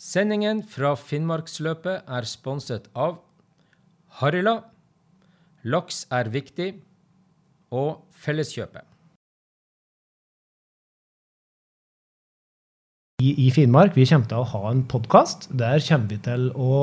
[0.00, 3.18] Sendingen fra Finnmarksløpet er sponset av
[4.16, 4.62] Harila,
[5.68, 6.70] Laks er viktig
[7.76, 8.86] og Felleskjøpet.
[13.20, 15.50] I, I Finnmark vi kommer til å ha en podkast.
[15.52, 16.80] Der kommer vi til å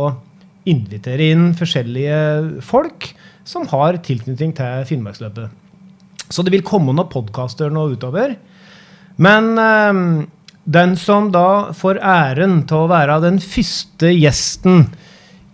[0.70, 3.10] invitere inn forskjellige folk
[3.50, 5.50] som har tilknytning til Finnmarksløpet.
[6.30, 8.38] Så det vil komme noen podkaster nå utover.
[9.18, 10.06] Men eh,
[10.68, 14.90] den som da får æren til å være den første gjesten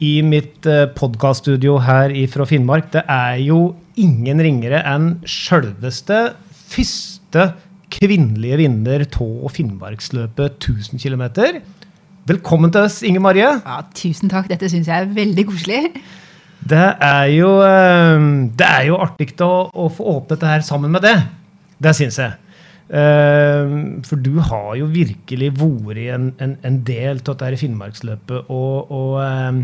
[0.04, 6.34] i mitt eh, podkaststudio her fra Finnmark, det er jo ingen ringere enn sjølveste
[6.73, 7.52] første
[7.94, 11.28] kvinnelige vinner av Finnmarksløpet 1000 km.
[12.26, 13.52] Velkommen til oss, Inge Marie.
[13.62, 14.50] Ja, tusen takk.
[14.50, 15.84] Dette syns jeg er veldig koselig.
[16.64, 18.26] Det er jo, eh,
[18.58, 21.20] det er jo artig å, å få åpnet dette her sammen med det.
[21.84, 22.40] Det syns jeg.
[22.94, 23.72] Eh,
[24.06, 28.52] for du har jo virkelig vært en, en, en del av dette Finnmarksløpet.
[28.54, 29.64] Og, og eh,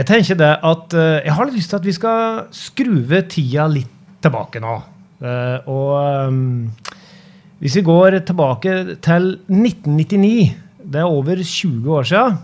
[0.00, 4.62] jeg tenker det at jeg har lyst til at vi skal skruve tida litt tilbake
[4.62, 4.74] nå.
[5.68, 6.38] Og
[7.62, 8.72] hvis vi går tilbake
[9.04, 12.38] til 1999 det er over 20 år siden.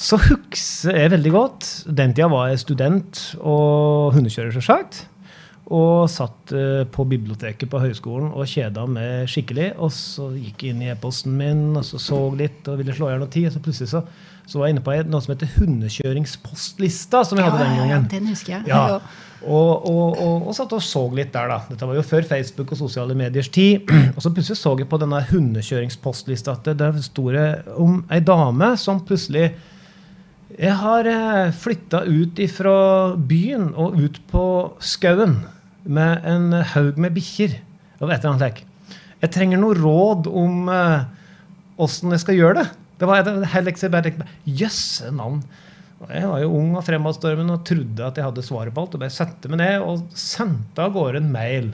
[0.00, 1.66] Så husker jeg veldig godt
[1.96, 5.06] Den tida var jeg student og hundekjører, selvsagt.
[5.70, 9.68] Og satt uh, på biblioteket på høyskolen og kjeda meg skikkelig.
[9.78, 13.06] Og så gikk jeg inn i e-posten min og så så litt og ville slå
[13.06, 13.46] i hjel noe tid.
[13.46, 14.02] Og så plutselig så,
[14.42, 17.94] så, var jeg inne på noe som heter Hundekjøringspostlista, som vi ja, hadde den gangen.
[17.94, 18.70] Ja, den husker jeg.
[18.72, 19.00] Ja.
[19.40, 21.60] Og, og, og, og, satt og så litt der, da.
[21.70, 23.88] Dette var jo før Facebook og sosiale mediers tid.
[24.16, 27.30] Og så plutselig så jeg på denne hundekjøringspostlista at det sto
[27.80, 29.52] om ei dame som plutselig
[30.58, 32.76] Jeg har eh, flytta ut fra
[33.16, 34.44] byen og ut på
[34.82, 35.38] skauen
[35.84, 37.56] med en haug med bikkjer.
[39.20, 40.70] Jeg trenger noe råd om
[41.80, 42.68] åssen uh, jeg skal gjøre det.
[43.00, 43.20] Det var
[44.44, 45.40] Jøsse navn.
[46.08, 48.94] Jeg var jo ung og fremadstormende og trodde at jeg hadde svaret på alt.
[48.96, 51.72] og bare sette meg ned og sendte av gårde en mail.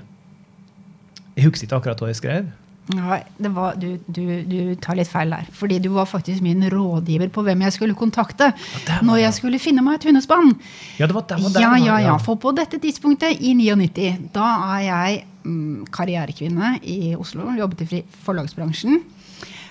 [1.37, 2.49] Jeg husker ikke akkurat hva jeg skrev.
[2.95, 3.19] Nei,
[3.51, 5.47] var, du, du, du, tar litt feil der.
[5.59, 9.59] Fordi du var faktisk min rådgiver på hvem jeg skulle kontakte ja, når jeg skulle
[9.63, 10.53] finne meg et hundespann.
[11.01, 12.17] Ja, det var, det var der, ja, ja, ja.
[12.23, 17.49] For på dette tidspunktet, i 99, da er jeg mm, karrierekvinne i Oslo.
[17.59, 19.03] Jobbet i forlagsbransjen.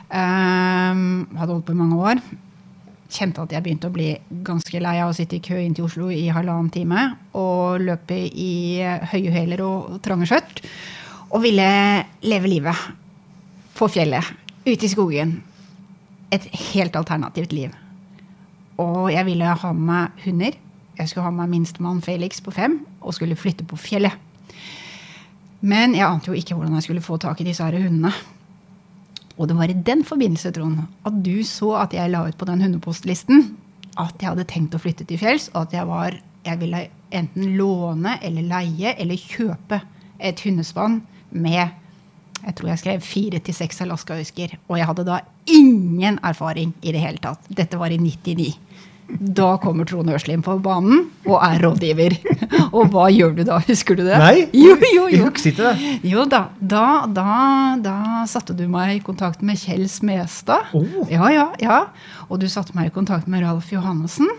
[0.05, 1.05] Um,
[1.39, 2.19] hadde holdt på i mange år
[3.15, 4.09] kjente at jeg begynte å bli
[4.45, 8.17] ganske lei av å sitte i kø inn til Oslo i halvannen time og løpe
[8.27, 8.83] i
[9.13, 10.61] høye hæler og trange skjørt.
[11.31, 11.69] Og ville
[12.25, 13.04] leve livet
[13.75, 14.27] på fjellet,
[14.65, 15.39] ute i skogen.
[16.33, 17.73] Et helt alternativt liv.
[18.81, 20.55] Og jeg ville ha med meg hunder.
[20.95, 24.15] Jeg skulle ha med meg minstemann Felix på fem og skulle flytte på fjellet.
[25.65, 28.11] Men jeg ante jo ikke hvordan jeg skulle få tak i disse her hundene.
[29.35, 32.47] Og det var i den forbindelse, Trond, at du så at jeg la ut på
[32.47, 33.49] den hundepostlisten
[33.99, 36.81] at jeg hadde tenkt å flytte til fjells, og at jeg, var, jeg ville
[37.15, 39.79] enten låne eller leie eller kjøpe
[40.19, 41.71] et hundespann med
[42.45, 44.57] jeg tror jeg skrev fire til seks alaskahusker.
[44.69, 47.49] Og jeg hadde da ingen erfaring i det hele tatt.
[47.49, 48.53] Dette var i 99.
[49.05, 52.15] Da kommer Trond Øslim på banen og er rådgiver.
[52.75, 53.59] Og hva gjør du da?
[53.67, 54.17] Husker du det?
[54.17, 55.29] Nei, jo, jo, jo.
[56.03, 57.27] Jo da, da, da,
[57.85, 57.97] da,
[58.29, 60.73] satte du meg i kontakt med Kjell Smestad.
[60.75, 61.05] Oh.
[61.11, 61.79] Ja, ja, ja.
[62.27, 64.31] Og du satte meg i kontakt med Ralf Johannessen.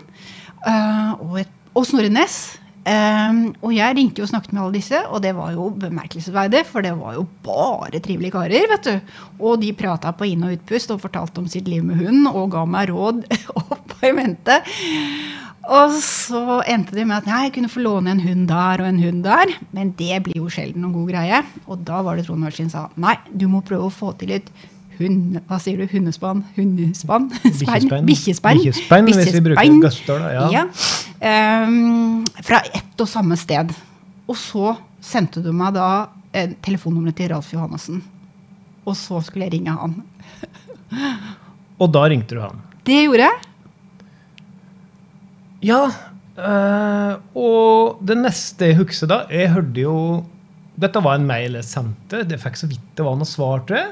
[0.67, 1.39] Uh, og,
[1.73, 2.57] og Snorre Næss.
[2.87, 6.85] Um, og jeg ringte og snakket med alle disse, og det var jo bemerkelsesverdig, for
[6.85, 8.69] det var jo bare trivelige karer.
[8.71, 9.17] vet du.
[9.43, 12.53] Og de prata på inn- og utpust og fortalte om sitt liv med hund og
[12.55, 13.25] ga meg råd
[13.59, 14.61] opp i mente.
[15.67, 19.03] Og så endte de med at jeg kunne få låne en hund der og en
[19.03, 19.51] hund der.
[19.75, 21.43] Men det blir jo sjelden noen god greie.
[21.67, 24.47] Og da var det Trond Ørsin sa nei, du må prøve å få til et
[24.97, 25.85] hund, hva sier du?
[25.91, 26.45] Hundespann?
[26.55, 27.27] Hundespann?
[27.43, 28.07] Bikkjespenn.
[28.07, 29.11] Bikkjespenn.
[29.11, 30.23] hvis vi bruker Gøstøl.
[30.33, 30.47] Ja.
[30.55, 30.65] ja.
[31.17, 33.73] Um, fra ett og samme sted.
[34.27, 35.89] Og så sendte du meg da
[36.35, 38.03] eh, telefonnummeret til Ralf Johannessen.
[38.87, 39.97] Og så skulle jeg ringe han.
[41.81, 42.61] og da ringte du han?
[42.87, 43.47] Det gjorde jeg.
[45.67, 45.81] Ja.
[46.37, 49.93] Øh, og det neste jeg husker da Jeg hørte jo
[50.77, 52.21] Dette var en mail jeg sendte.
[52.29, 53.87] Det fikk så vidt det var noe svar, tror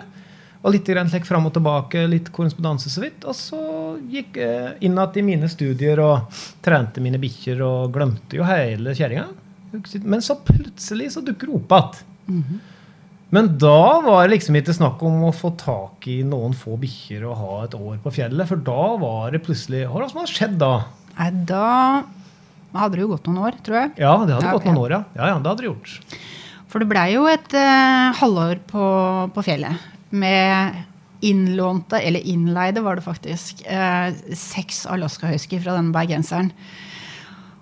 [0.66, 3.26] Og litt grann, fram og tilbake, litt korrespondanse så vidt.
[3.30, 3.60] Og så
[4.10, 8.96] gikk jeg inn igjen i mine studier og trente mine bikkjer og glemte jo hele
[8.98, 9.28] kjerringa.
[10.02, 12.08] Men så plutselig så dukker hun opp igjen.
[12.26, 12.64] Mm -hmm.
[13.30, 17.26] Men da var det liksom ikke snakk om å få tak i noen få bikkjer
[17.26, 18.48] og ha et år på fjellet.
[18.48, 20.86] For da var det plutselig Hva som hadde skjedd da?
[21.18, 22.04] Nei, da
[22.76, 23.92] hadde det jo gått noen år, tror jeg.
[23.98, 25.04] Ja, det hadde ja, gått noen år, ja.
[25.16, 25.28] ja.
[25.32, 26.18] Ja, det hadde det gjort.
[26.72, 28.86] For det blei jo et eh, halvår på,
[29.36, 30.84] på, fjellet med
[31.26, 36.52] innlånte, eller innleide var det faktisk, eh, seks Alaska Husky fra denne bergenseren.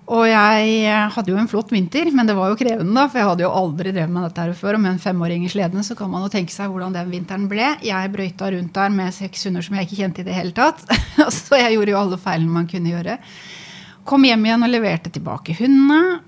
[0.04, 3.28] Og jeg hadde jo en flott vinter, men det var jo krevende, da, for jeg
[3.30, 4.76] hadde jo aldri drevet med dette her før.
[4.76, 7.46] Og med en femåring i sleden, så kan man jo tenke seg hvordan den vinteren
[7.48, 7.70] ble.
[7.80, 10.84] Jeg brøyta rundt der med seks hunder som jeg ikke kjente i det hele tatt.
[11.38, 13.16] så jeg gjorde jo alle feilene man kunne gjøre.
[14.04, 16.20] Kom hjem igjen og leverte tilbake hundene.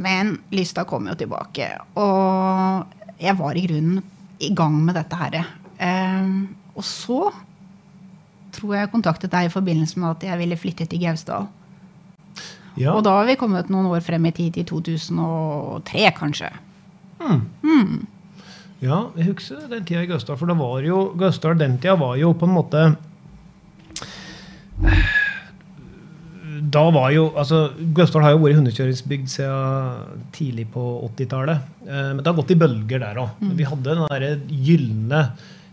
[0.00, 1.70] Men lysta kom jo tilbake.
[2.02, 4.02] Og jeg var i grunnen
[4.42, 5.38] i gang med dette her.
[5.80, 7.22] Um, og så
[8.54, 11.48] tror jeg jeg kontaktet deg i forbindelse med at jeg ville flytte til Gausdal.
[12.78, 12.94] Ja.
[12.94, 16.50] Og da har vi kommet noen år frem i tid, til 2003 kanskje.
[18.80, 20.38] Ja, jeg husker den tida i Gausdal.
[20.40, 22.84] For det var jo, Gausdal den tida var jo på en måte
[26.70, 31.66] Da var jo altså, Gausdal har jo vært hundekjøringsbygd siden tidlig på 80-tallet.
[31.84, 33.40] Eh, men det har gått i bølger der òg.
[33.58, 35.22] Vi hadde den gylne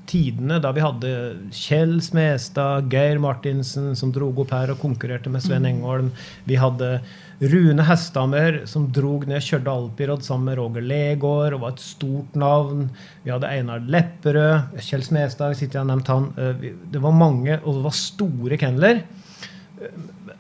[0.08, 1.10] tidene da vi hadde
[1.54, 6.12] Kjell Smestad, Geir Martinsen, som drog opp her og konkurrerte med Sven Engholm.
[6.48, 7.02] Vi hadde
[7.42, 12.34] Rune Hesthammer, som drog ned kjørte alpirod sammen med Roger Legård og var et stort
[12.40, 12.88] navn.
[13.26, 16.32] Vi hadde Einar Lepperød, Kjell Smestad, ikke jeg har nevnt han.
[16.38, 19.04] Eh, Det var mange, og det var store kenneler.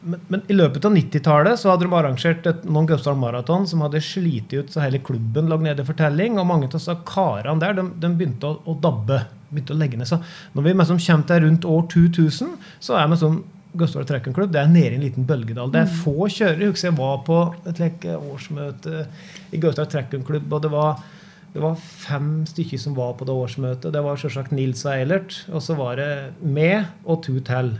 [0.01, 3.81] Men, men i løpet av 90-tallet så hadde de arrangert et, noen Gausdal Maraton som
[3.85, 6.37] hadde slitt ut så hele klubben lå nede i fortelling.
[6.37, 9.23] Og mange av disse karene der de, de begynte å, å dabbe.
[9.49, 10.09] begynte å legge ned.
[10.09, 10.21] Så
[10.53, 12.55] når vi liksom kommer til rundt år 2000,
[12.87, 13.43] så er vi som
[13.77, 15.69] Gausdal Trekkenklubb det er nede i en liten bølgedal.
[15.73, 16.71] Det er få kjørere.
[16.81, 19.05] Jeg var på et like, årsmøte
[19.53, 21.05] i Gausdal Trekkenklubb, og det var
[21.53, 23.93] det var fem stykker som var på det årsmøtet.
[23.93, 25.39] Det var selvsagt Nils og Eilert.
[25.49, 26.09] Og så var det
[26.43, 27.71] meg og to til.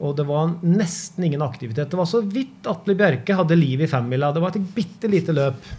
[0.00, 1.90] Og det var nesten ingen aktivitet.
[1.92, 4.32] Det var så vidt Atle Bjerke hadde liv i femmila.
[4.32, 5.70] Det var et bitte lite løp.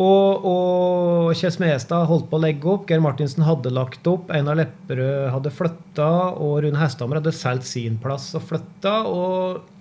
[0.00, 2.86] Og, og Kjell Smestad holdt på å legge opp.
[2.88, 4.30] Geir Martinsen hadde lagt opp.
[4.32, 6.08] Einar Lepperød hadde flytta.
[6.40, 8.94] Og Rune Hesthammer hadde solgt sin plass og flytta.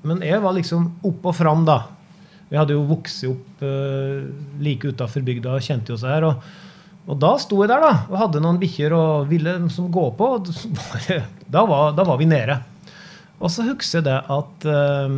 [0.10, 1.86] Men jeg var liksom opp og fram, da.
[2.50, 4.26] Vi hadde jo vokst opp uh,
[4.60, 6.28] like utafor bygda og kjente jo seg her.
[6.34, 6.50] Og,
[7.10, 10.28] og da sto jeg der da, og hadde noen bikkjer og ville som gå på.
[10.38, 10.50] Og
[11.56, 12.60] da, var, da var vi nede.
[13.40, 14.68] Og så husker jeg det at
[15.10, 15.16] um,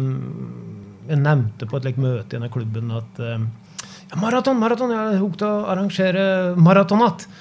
[1.10, 3.48] jeg nevnte på et like, møte i denne klubben at um,
[3.82, 7.32] ja, maraton, maraton, jeg har til å arrangere maraton igjen.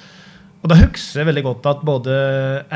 [0.61, 2.14] Og da husker jeg veldig godt at både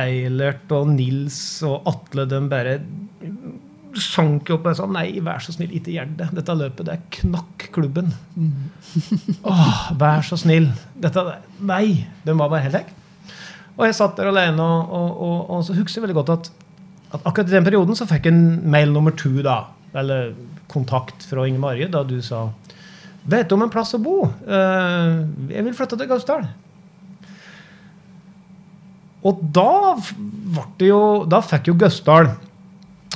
[0.01, 1.37] Eilert og Nils
[1.69, 2.79] og Atle de bare
[4.03, 6.29] sank opp og sa nei, vær så snill, ikke gjør det.
[6.39, 8.13] Dette løpet, det knakk klubben.
[9.53, 10.71] Åh, vær så snill.
[11.01, 11.25] Dette,
[11.63, 12.05] nei.
[12.27, 12.93] Den var bare helt vekk.
[13.75, 16.51] Og jeg satt der alene, og, og, og, og så husker jeg veldig godt at,
[17.17, 19.65] at akkurat i den perioden så fikk jeg en mail nummer to, da.
[19.95, 20.35] Eller
[20.71, 22.49] kontakt fra Inge Marie, da du sa
[23.25, 24.27] Vet du om en plass å bo?
[24.45, 26.43] Uh, jeg vil flytte til Gausdal.
[29.25, 31.01] Og da ble det jo
[31.31, 32.29] Da fikk jo Gausdal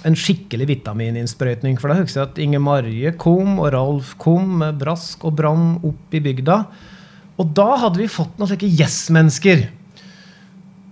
[0.06, 1.78] en skikkelig vitamininnsprøytning.
[1.80, 5.74] For da husker jeg at Inge Marie kom, og Ralf kom med brask og bram
[5.86, 6.60] opp i bygda.
[7.38, 9.68] Og da hadde vi fått noen slike yes-mennesker.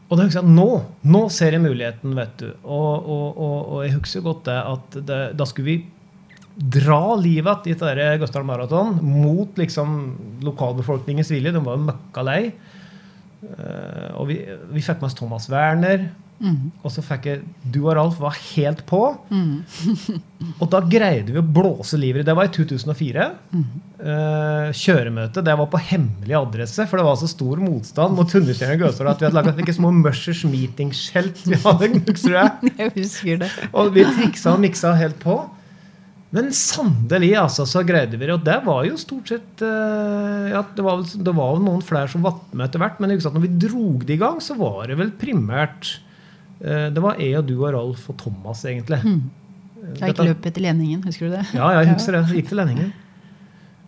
[0.06, 0.70] Og da husker jeg at nå,
[1.10, 2.48] nå ser jeg muligheten, vet du.
[2.62, 5.78] Og, og, og, og jeg husker godt det at det, da skulle vi
[6.56, 9.98] dra livet i dette Gausdal Maraton mot liksom
[10.46, 11.52] lokalbefolkningens vilje.
[11.52, 12.40] De var jo møkka lei.
[13.44, 14.38] Eh, og vi,
[14.72, 16.06] vi fikk med oss Thomas Werner.
[16.84, 19.00] Og så fikk jeg Du og Ralf var helt på.
[20.60, 23.26] og da greide vi å blåse livet i Det var i 2004.
[23.96, 25.44] Eh, kjøremøte.
[25.46, 29.12] Det var på hemmelig adresse, for det var så stor motstand mot hundekjøring i Gausdal
[29.12, 31.44] at vi hadde laget slike små Mushers meeting-skjelt.
[31.48, 32.72] vi hadde, du?
[32.82, 33.52] Jeg husker det.
[33.72, 35.40] Og vi triksa og miksa helt på.
[36.34, 38.34] Men sannelig, altså, så greide vi det.
[38.34, 41.84] Og det var jo stort sett eh, ja, det, var vel, det var jo noen
[41.86, 44.90] flere som var med etter hvert, men når vi drog det i gang, så var
[44.90, 45.96] det vel primært
[46.60, 49.00] Det var jeg og du og Ralf og Thomas, egentlig.
[50.00, 51.42] Jeg gikk løpet til Lenningen, husker du det?
[51.54, 52.22] Ja, jeg husker det.
[52.34, 52.94] Gikk til Lenningen.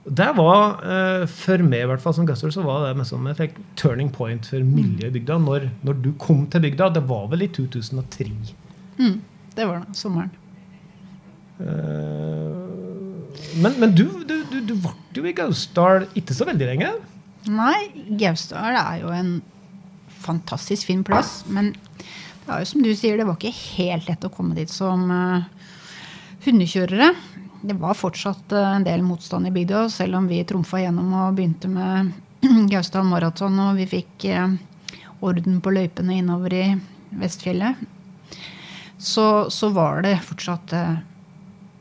[0.08, 3.56] Det var, eh, For meg i hvert fall som Guster, så var det som et
[3.76, 5.36] turning point for miljøet i bygda.
[5.44, 6.90] Når, når du kom til bygda.
[6.94, 8.30] Det var vel i 2003.
[8.98, 9.18] Mm,
[9.56, 9.96] det var det.
[9.98, 10.30] Sommeren.
[11.60, 12.64] Eh,
[13.62, 16.88] Men, men du, du, du, du ble jo i Gausdal ikke så veldig lenge.
[17.48, 17.88] Nei,
[18.20, 19.30] Gausdal er jo en
[20.24, 21.42] fantastisk fin plass.
[21.46, 21.72] Men
[22.48, 25.66] jo som du sier, det var ikke helt lett å komme dit som eh,
[26.46, 27.10] hundekjørere.
[27.60, 31.36] Det var fortsatt eh, en del motstand i bygda, selv om vi trumfa gjennom og
[31.36, 32.14] begynte med
[32.72, 34.54] Gausdal Maraton, og vi fikk eh,
[35.20, 36.66] orden på løypene innover i
[37.20, 37.84] Vestfjellet.
[38.98, 40.72] Så, så var det fortsatt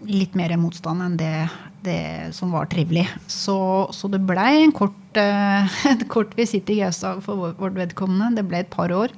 [0.05, 1.47] litt mer motstand enn det,
[1.86, 2.01] det
[2.38, 3.07] som var trivelig.
[3.31, 3.55] Så,
[3.95, 5.17] så det blei en kort,
[5.93, 8.36] et kort visitt i Gausdal for vårt vedkommende.
[8.38, 9.15] Det ble et par år.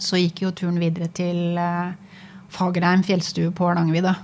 [0.00, 1.94] Så gikk jo turen videre til eh,
[2.50, 4.14] Fagerheim fjellstue på Hardangervidda.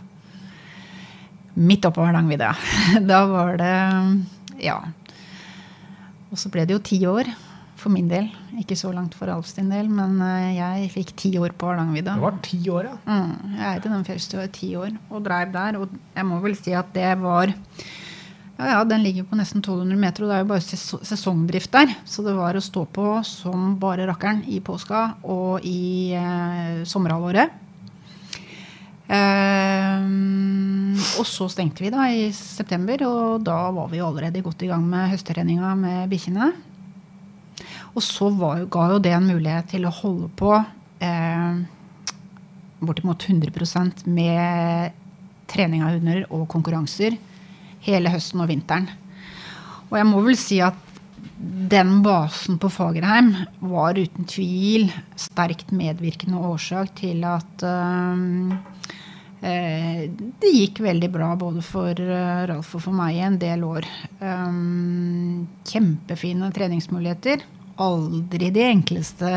[1.56, 2.52] Midt oppå Hardangervidda.
[3.10, 3.74] Da var det
[4.62, 4.80] Ja.
[6.30, 7.28] Og så ble det jo ti år
[7.76, 8.26] for min del.
[8.58, 12.16] Ikke så langt for Alf sin del, men eh, jeg fikk ti år på Hardangervidda.
[12.16, 12.96] Det var ti år, ja.
[13.06, 15.80] Mm, jeg eide den fjellstua i ti år og dreiv der.
[15.80, 17.52] Og jeg må vel si at det var
[18.56, 21.72] ja, ja, Den ligger på nesten 1200 meter, og det er jo bare ses sesongdrift
[21.74, 21.92] der.
[22.08, 27.52] Så det var å stå på som bare rakkeren i påska og i eh, sommerhalvåret.
[29.12, 30.06] Eh,
[31.20, 34.72] og så stengte vi da i september, og da var vi jo allerede godt i
[34.72, 36.50] gang med høsttreninga med bikkjene.
[37.92, 40.56] Og så var, ga jo det en mulighet til å holde på
[41.04, 41.62] eh,
[42.80, 44.96] bortimot 100% med
[45.46, 47.20] trening av hunder og konkurranser
[47.86, 48.90] hele høsten og vinteren.
[49.90, 50.82] Og jeg må vel si at
[51.36, 53.34] den basen på Fagerheim
[53.68, 54.88] var uten tvil
[55.20, 58.56] sterkt medvirkende årsak til at eh,
[59.46, 63.84] det gikk veldig bra både for uh, Ralf og for meg i en del år.
[65.70, 67.44] Kjempefine treningsmuligheter.
[67.84, 69.30] Aldri de enkleste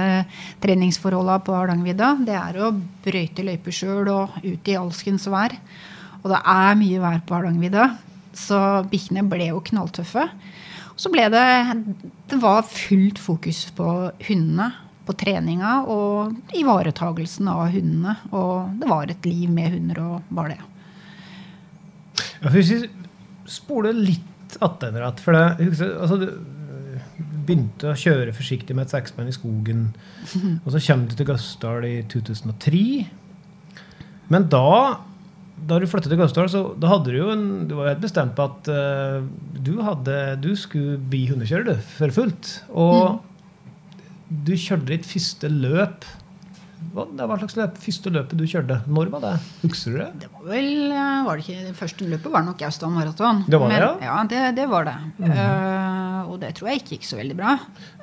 [0.63, 2.13] treningsforholda på Hardangervidda.
[2.25, 2.71] Det er å
[3.03, 5.57] brøyte løyper sjøl og ut i alskens vær.
[6.23, 7.89] Og det er mye vær på Hardangervidda.
[8.39, 8.60] Så
[8.91, 10.25] bikkjene ble jo knalltøffe.
[11.00, 11.48] Så ble det
[12.29, 13.89] Det var fullt fokus på
[14.27, 14.72] hundene.
[15.10, 18.15] På treninga og ivaretagelsen av hundene.
[18.29, 20.62] Og det var et liv med hunder og bare det.
[22.39, 22.84] Ja, hvis vi
[23.50, 26.27] spoler litt attende For det, altså, du
[27.50, 29.88] begynte å kjøre forsiktig med et seksbein i skogen.
[30.63, 32.84] Og så kommer du til Gassdal i 2003.
[34.29, 35.00] Men da
[35.67, 38.35] da du flyttet til Gausdal, så da hadde du jo en, du var helt bestemt
[38.37, 39.25] på at uh,
[39.57, 42.53] du, hadde, du skulle bli hundekjører du, for fullt.
[42.71, 44.39] Og mm.
[44.47, 46.07] du kjørte ditt første løp.
[46.93, 48.79] Hva, det var slags løp, første løpet du kjørte?
[48.87, 49.33] Når var det?
[49.65, 50.09] Husker du det?
[50.23, 53.43] Det var vel, eh, var det ikke, det første løpet var nok Gausdal Maraton.
[53.49, 53.91] Det var det, ja?
[54.07, 54.97] ja det, det var det.
[55.19, 55.33] Mm.
[55.33, 57.57] Uh, og det tror jeg ikke gikk så veldig bra.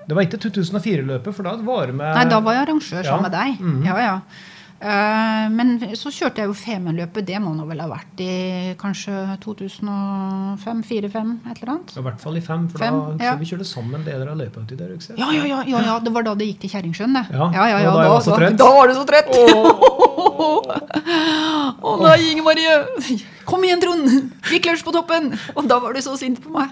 [0.06, 3.16] Det var ikke 2004-løpet, for da var du med Nei, da var jeg arrangør sammen
[3.16, 3.22] Ja.
[3.24, 3.64] med deg.
[3.64, 3.80] Mm.
[3.88, 4.20] Ja, ja.
[4.76, 7.24] Eh, men så kjørte jeg jo Femundløpet.
[7.26, 9.12] Det må nå vel ha vært i kanskje
[9.44, 11.94] 2005-2005, et eller annet.
[11.96, 13.36] I hvert fall i fem, for Fem, da ja.
[13.40, 14.92] vi kjørte sammen deler av løypa uti der.
[15.16, 17.24] Ja, ja, ja, ja, ja, det var da det gikk til Kjerringsjøen, det.
[17.32, 18.50] Ja, ja, ja, og da var da.
[18.60, 19.28] Da, var du så trøtt!
[21.86, 22.72] Å nei, Inge Marie!
[23.48, 24.04] Kom igjen, Trond!
[24.50, 25.32] Gikk lunsj på toppen!
[25.56, 26.68] Og da var du så sint på meg.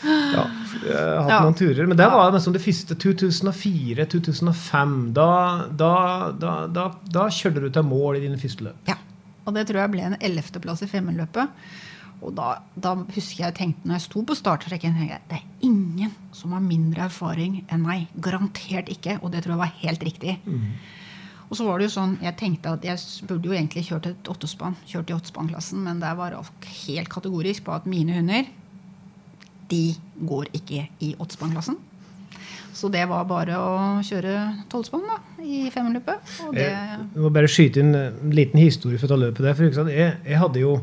[0.00, 0.44] Ja,
[0.86, 1.40] jeg hatt Ja.
[1.44, 1.86] noen turer.
[1.86, 5.12] Men det var liksom det første 2004-2005.
[5.16, 5.28] Da,
[5.76, 5.92] da,
[6.38, 8.76] da, da, da kjørte du til mål i dine første løp.
[8.90, 8.96] Ja,
[9.46, 11.48] og det tror jeg ble en ellevteplass i femmeløpet,
[12.20, 16.10] Og da, da husker jeg tenkte når jeg sto på starttrekken jeg, det er ingen
[16.36, 18.08] som har mindre erfaring enn meg.
[18.20, 19.14] Garantert ikke.
[19.22, 20.34] Og det tror jeg var helt riktig.
[21.50, 24.28] Og så var det jo sånn, Jeg tenkte at jeg burde jo egentlig kjørt et
[24.28, 26.52] åttespann, kjørt i åttespannklassen, men der var alt
[26.86, 28.44] helt kategorisk på at mine hunder
[29.70, 29.84] de
[30.26, 31.78] går ikke i åttespannklassen.
[32.74, 33.70] Så det var bare å
[34.06, 34.34] kjøre
[34.70, 35.06] tolvspann
[35.42, 36.34] i femmerløpet.
[36.46, 39.56] Og det Jeg må bare skyte inn en liten historie for å ta løpet der.
[39.58, 40.76] For jeg, jeg hadde jo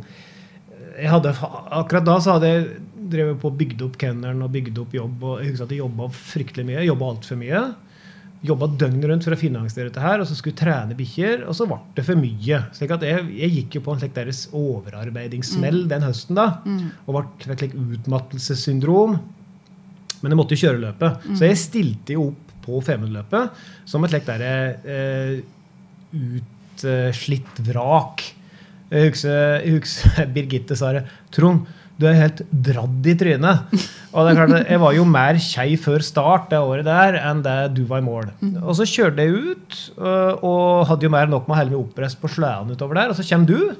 [0.98, 1.34] jeg hadde,
[1.78, 2.68] Akkurat da så hadde jeg
[3.08, 5.24] drevet på og bygd opp kennelen og bygd opp jobb.
[5.24, 6.86] og Jeg jobba fryktelig mye.
[6.88, 7.64] Jobba altfor mye.
[8.46, 11.42] Jobba døgnet rundt for å finansiere dette her, og så skulle trene bikkjer.
[11.50, 12.60] Og så ble det for mye.
[12.78, 16.38] slik at jeg, jeg gikk jo på en slik deres overarbeidingssmell den høsten.
[16.38, 16.60] da,
[17.08, 17.24] Og ble
[17.56, 19.18] et slikt utmattelsessyndrom.
[20.22, 21.26] Men jeg måtte jo kjøre løpet.
[21.38, 24.54] Så jeg stilte jo opp på Femundløpet som et slikt derre
[24.84, 25.38] eh,
[26.78, 28.24] utslitt vrak.
[28.92, 31.04] Jeg husker, jeg husker Birgitte sa det.
[31.36, 31.66] Trond,
[31.98, 33.76] du er helt dradd i trynet.
[34.14, 37.44] Og det er klart, Jeg var jo mer kjei før start det året der enn
[37.46, 38.32] det du var i mål.
[38.62, 41.74] Og så kjørte jeg ut øh, og hadde jo mer enn nok med å helle
[41.74, 43.14] meg oppreist på sleden utover der.
[43.14, 43.78] Og så kommer du.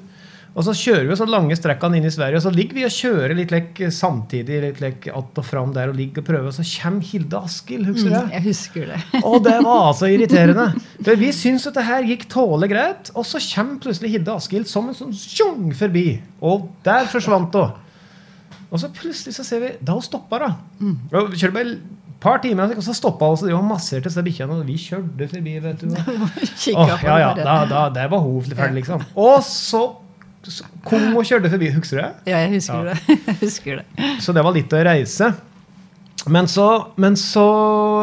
[0.58, 2.94] Og så kjører vi så lange strekkene inn i Sverige, og så ligger vi og
[2.94, 6.56] kjører litt lek samtidig litt lek att og fram der og ligger og prøver, og
[6.56, 7.86] så kommer Hilde Askild.
[7.86, 8.24] Husker du det?
[8.32, 9.00] Jeg husker det.
[9.28, 10.72] Og det var så irriterende.
[11.04, 14.66] For vi syntes at det her gikk tålelig greit, og så kommer plutselig Hilde Askild
[14.66, 16.08] som en sånn tjong forbi.
[16.42, 17.76] Og der forsvant hun.
[18.70, 20.50] Og så plutselig så ser vi Da hun stoppa, da.
[21.16, 21.78] Og vi kjørte bare et
[22.20, 25.28] par timer, og så stoppa hun, så de var masserte seg bikkjene, og vi kjørte
[25.30, 25.54] forbi.
[25.64, 25.88] vet du.
[25.94, 29.04] På ja, ja, det da, da, der var hun ferdig, liksom.
[29.16, 29.84] Og så,
[30.44, 31.70] så kom og kjørte forbi.
[31.76, 32.32] Husker du det?
[32.32, 32.94] Ja, jeg husker Ja.
[32.94, 33.18] det.
[33.28, 34.10] Jeg husker det.
[34.24, 35.30] Så det var litt å reise.
[36.28, 36.66] Men så,
[37.00, 37.44] men så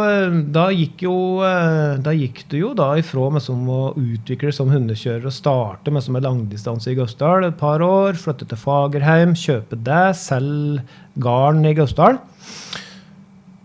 [0.07, 1.15] eh, Da gikk jo
[1.45, 5.93] eh, Da gikk du jo da ifra med som å utvikle som hundekjører og starte
[5.93, 8.17] med som en langdistanse i Gausdal et par år.
[8.19, 10.83] Flytte til Fagerheim, kjøpe det, selge
[11.21, 12.19] gården i Gausdal.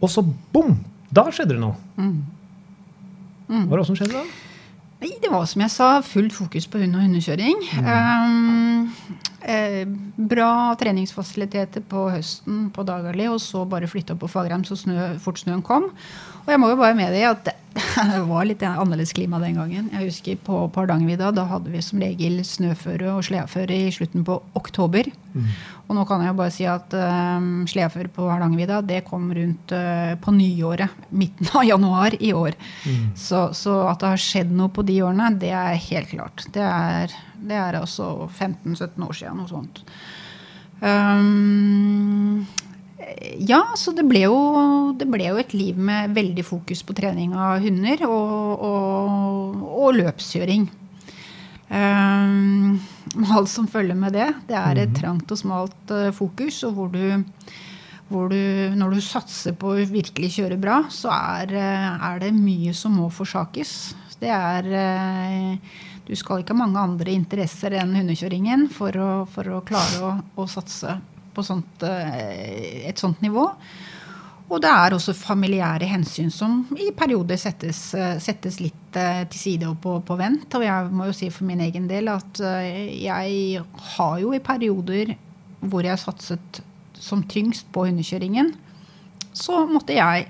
[0.00, 0.24] Og så
[0.54, 0.76] bom!
[1.10, 1.74] Da skjedde det noe.
[3.50, 4.49] Hva var det som skjedde da?
[5.00, 7.62] Nei, Det var som jeg sa, fullt fokus på hund og hundekjøring.
[7.80, 8.90] Um,
[9.40, 9.86] eh,
[10.30, 15.14] bra treningsfasiliteter på høsten på Dagali, og så bare flytte opp på Fagerheim så snø,
[15.24, 15.88] fort snøen kom.
[16.44, 17.56] Og jeg må jo bare medgi at det,
[18.12, 19.88] det var litt annerledes klima den gangen.
[19.94, 24.36] Jeg husker På, Hardangervidda da hadde vi som regel snøføre og sledeføre i slutten på
[24.58, 25.08] oktober.
[25.90, 29.74] Og nå kan jeg jo bare si at um, sledeføre på Hardangervidda det kom rundt
[29.74, 32.54] uh, på nyåret, midten av januar i år.
[33.18, 36.46] Så, så at det har skjedd noe på de årene, det er helt klart.
[36.54, 39.82] Det er, det er altså 15-17 år siden, noe sånt.
[40.80, 42.46] Um,
[43.42, 44.38] ja, så det ble, jo,
[44.94, 49.98] det ble jo et liv med veldig fokus på trening av hunder og, og, og
[49.98, 50.70] løpskjøring.
[51.70, 52.80] Um,
[53.30, 54.26] alt som følger med det.
[54.48, 56.62] Det er et trangt og smalt uh, fokus.
[56.66, 57.22] Og hvor du,
[58.10, 58.40] hvor du,
[58.74, 62.98] når du satser på å virkelig kjøre bra, så er, uh, er det mye som
[62.98, 63.94] må forsakes.
[64.20, 65.78] Det er uh,
[66.10, 70.12] Du skal ikke ha mange andre interesser enn hundekjøringen for å, for å klare å,
[70.42, 70.96] å satse
[71.30, 73.44] på sånt, et sånt nivå.
[74.50, 79.76] Og det er også familiære hensyn som i perioder settes, settes litt til side og
[79.78, 80.48] på, på, vent.
[80.58, 83.62] Og jeg må jo si for min egen del at jeg
[83.94, 85.14] har jo i perioder
[85.60, 86.60] hvor jeg satset
[86.98, 88.52] som tyngst på hundekjøringen,
[89.32, 90.26] så måtte jeg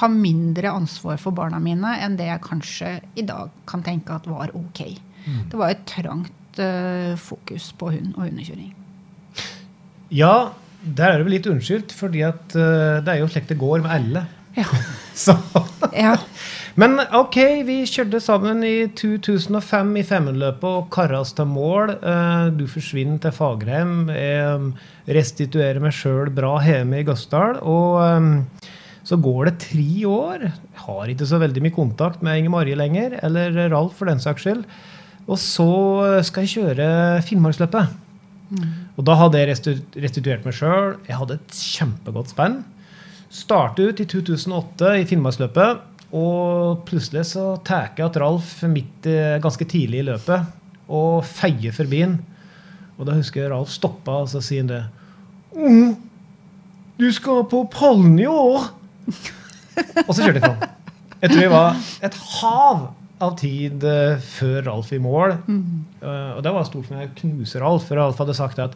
[0.00, 4.28] ha mindre ansvar for barna mine enn det jeg kanskje i dag kan tenke at
[4.30, 4.86] var ok.
[5.24, 5.42] Mm.
[5.52, 8.72] Det var et trangt uh, fokus på hund og hundekjøring.
[10.14, 10.54] Ja,
[10.84, 13.92] der er du litt unnskyldt, fordi at uh, det er jo slik det går med
[13.94, 14.24] alle.
[14.54, 14.66] Ja.
[16.04, 16.12] ja.
[16.78, 21.96] Men OK, vi kjørte sammen i 2005 i Femundløpet og karras til mål.
[22.02, 24.08] Uh, du forsvinner til Fagerheim.
[24.10, 27.60] Jeg restituerer meg sjøl bra hjemme i Gausdal.
[27.62, 28.32] Og um,
[29.04, 30.48] så går det tre år.
[30.48, 34.22] Jeg har ikke så veldig mye kontakt med Inger Marie lenger, eller Ralf for den
[34.22, 34.64] saks skyld.
[35.24, 35.70] Og så
[36.26, 36.88] skal jeg kjøre
[37.24, 38.03] Finnmarksløpet.
[38.54, 38.68] Mm.
[38.94, 39.50] Og da hadde jeg
[40.04, 40.94] restituert meg sjøl.
[41.08, 42.60] Jeg hadde et kjempegodt spenn.
[43.34, 45.82] Startet ut i 2008 i Finnmarksløpet.
[46.14, 49.08] Og plutselig så tar jeg at Ralf midt
[49.42, 52.18] ganske tidlig i løpet og feier forbi han.
[52.98, 54.82] Og da husker jeg Ralf stoppa og så sier han det.
[55.54, 55.94] Mm,
[57.00, 58.70] du skal på pallen i år!
[60.06, 60.68] og så kjørte jeg fram.
[61.22, 62.84] Jeg tror jeg var et hav
[63.22, 65.36] av tid uh, før Ralf i mål.
[65.46, 65.64] Mm.
[66.02, 68.74] Uh, og det var stort for meg å knuse Ralf, for Ralf hadde sagt at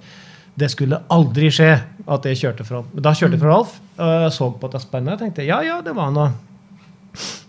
[0.59, 1.71] det skulle aldri skje
[2.11, 3.75] at jeg kjørte fra Men da kjørte jeg fra Ralf.
[3.99, 5.17] Uh, så på at det var spennende.
[5.17, 6.31] og tenkte ja, ja, det var noe.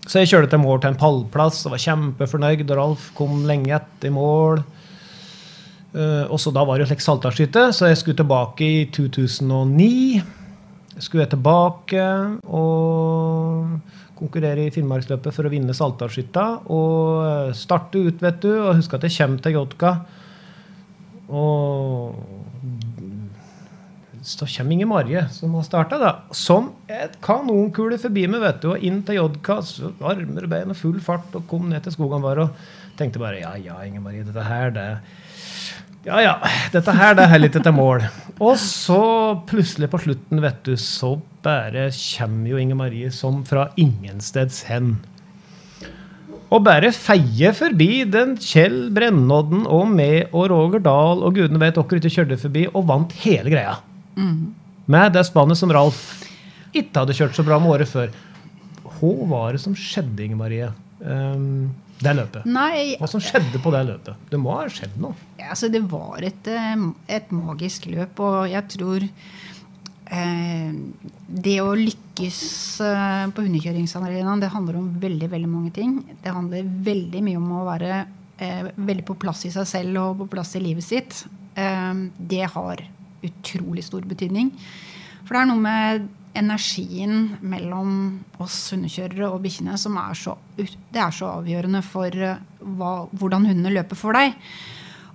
[0.10, 2.66] Så jeg kjørte til mål til en pallplass og var kjempefornøyd.
[2.68, 4.64] Og Ralf kom lenge etter mål.
[5.94, 10.22] og så Da var det slik saltarskytte, så jeg skulle tilbake i 2009.
[11.00, 12.06] Skulle jeg tilbake
[12.46, 13.78] og
[14.20, 16.46] konkurrere i Finnmarksløpet for å vinne Saltdalshytta.
[16.76, 18.52] Og starte ut, vet du.
[18.58, 19.94] Og huske at jeg kommer til Jotka.
[21.30, 22.20] Og
[24.30, 26.12] så kommer Inge Marje, som har starta, da.
[26.36, 28.74] Som et kanonkule forbi meg, vet du.
[28.74, 29.62] Og inn til Jodka,
[30.12, 33.40] armer og bein og full fart, og kom ned til skogen bare og tenkte bare
[33.40, 34.88] ja, ja, Inge Marie, dette her, det
[36.08, 36.36] Ja, ja.
[36.74, 38.06] Dette her, det er litt etter mål.
[38.40, 39.02] Og så
[39.50, 44.98] plutselig på slutten, vet du, så bare kommer jo Inger Marie som fra ingensteds hen.
[46.50, 51.78] Og bare feier forbi den Kjell Brennodden og meg og Roger Dahl og gudene vet
[51.78, 53.76] dere ikke kjørte forbi, og vant hele greia.
[54.18, 54.56] Mm.
[54.90, 56.00] Med det spannet som Ralf
[56.74, 58.10] ikke hadde kjørt så bra med året før.
[59.00, 60.72] Hva var det som skjedde, Inger Marie?
[61.04, 62.48] Um, det løpet.
[62.48, 64.26] Nei, Hva som skjedde på det løpet?
[64.32, 65.18] Det må ha skjedd noe?
[65.44, 66.48] Altså, det var et,
[67.12, 69.08] et magisk løp, og jeg tror
[70.10, 70.70] Eh,
[71.30, 72.40] det å lykkes
[72.82, 76.00] eh, på hundekjøringsarenaen, det handler om veldig veldig mange ting.
[76.24, 77.92] Det handler veldig mye om å være
[78.42, 81.26] eh, veldig på plass i seg selv og på plass i livet sitt.
[82.18, 82.82] det har
[83.26, 84.54] utrolig stor betydning.
[85.26, 86.06] For det er noe med
[86.38, 87.94] energien mellom
[88.42, 93.74] oss hundekjørere og bikkjene som er så, det er så avgjørende for hva, hvordan hundene
[93.74, 94.36] løper for deg.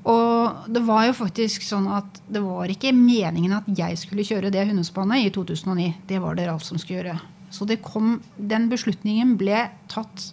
[0.05, 4.53] Og det var jo faktisk sånn at det var ikke meningen at jeg skulle kjøre
[4.53, 5.87] det hundespannet i 2009.
[6.11, 7.17] Det var det Ralf som skulle gjøre.
[7.55, 10.33] Så kom, den beslutningen ble tatt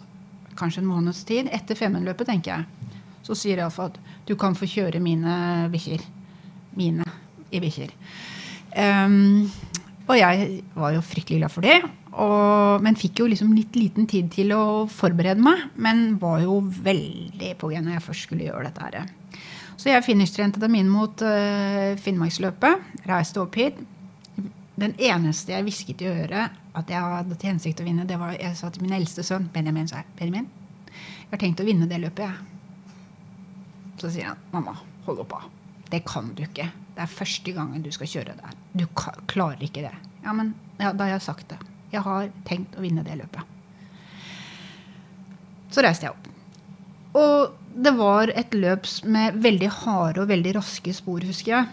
[0.58, 2.92] kanskje en måneds tid etter Femundløpet, tenker jeg.
[3.24, 3.96] Så sier Ralf at
[4.28, 6.04] du kan få kjøre mine bikkjer.
[6.76, 7.06] Mine
[7.52, 7.94] i bikkjer.
[8.76, 9.48] Um,
[10.08, 11.78] og jeg var jo fryktelig glad for det.
[12.12, 15.68] Og, men fikk jo liksom litt liten tid til å forberede meg.
[15.80, 19.12] Men var jo veldig på G når jeg først skulle gjøre dette her.
[19.80, 23.06] Så jeg finishtrente min mot uh, Finnmarksløpet.
[23.08, 23.78] Reiste opp hit.
[24.78, 28.32] Den eneste jeg hvisket i øret at jeg hadde til hensikt å vinne, det var
[28.32, 29.88] jeg sa til min eldste sønn Benjamin.
[29.90, 30.48] Sa Benjamin,
[30.88, 32.92] jeg har tenkt å vinne det løpet, jeg.
[34.00, 35.42] Så sier han mamma, hold opp da.
[35.92, 36.70] Det kan du ikke.
[36.92, 38.56] Det er første gangen du skal kjøre der.
[38.76, 38.86] Du
[39.30, 39.94] klarer ikke det.
[40.22, 41.58] Ja, men ja, da har jeg sagt det.
[41.92, 43.48] Jeg har tenkt å vinne det løpet.
[45.72, 46.28] Så reiste jeg opp.
[47.16, 51.70] Og det var et løp med veldig harde og veldig raske spor, husker jeg.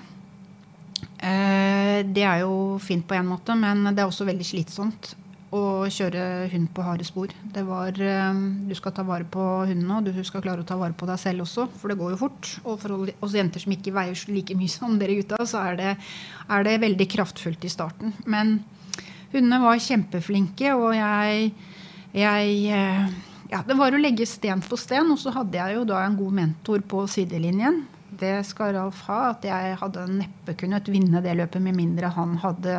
[1.19, 5.13] Eh, det er jo fint på en måte, men det er også veldig slitsomt
[5.55, 7.31] å kjøre hund på harde spor.
[7.53, 10.77] Det var, eh, du skal ta vare på hundene, og du skal klare å ta
[10.77, 12.59] vare på deg selv også, for det går jo fort.
[12.65, 15.97] Og for oss jenter som ikke veier like mye som dere gutta, så er det,
[16.49, 18.13] er det veldig kraftfullt i starten.
[18.25, 18.59] Men
[19.33, 21.53] hundene var kjempeflinke, og jeg,
[22.13, 23.09] jeg eh,
[23.49, 26.17] ja, Det var å legge sten på sten, og så hadde jeg jo da en
[26.17, 27.87] god mentor på sidelinjen
[28.19, 32.37] det skal Ralf ha, at jeg hadde neppe kunnet vinne det løpet med mindre han
[32.41, 32.75] hadde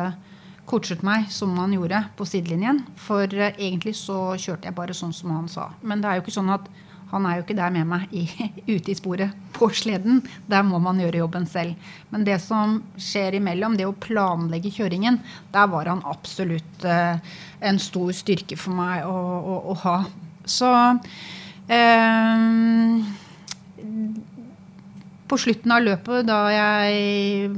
[0.71, 2.85] coachet meg som han gjorde på sidelinjen.
[2.99, 5.71] For uh, egentlig så kjørte jeg bare sånn som han sa.
[5.83, 6.71] Men det er jo ikke sånn at
[7.11, 8.23] han er jo ikke der med meg i,
[8.75, 10.21] ute i sporet på sleden.
[10.49, 11.91] Der må man gjøre jobben selv.
[12.11, 15.19] Men det som skjer imellom, det å planlegge kjøringen,
[15.51, 17.19] der var han absolutt eh,
[17.67, 19.97] en stor styrke for meg å, å, å ha.
[20.47, 20.71] Så
[21.67, 23.11] eh,
[25.27, 27.51] på slutten av løpet, da jeg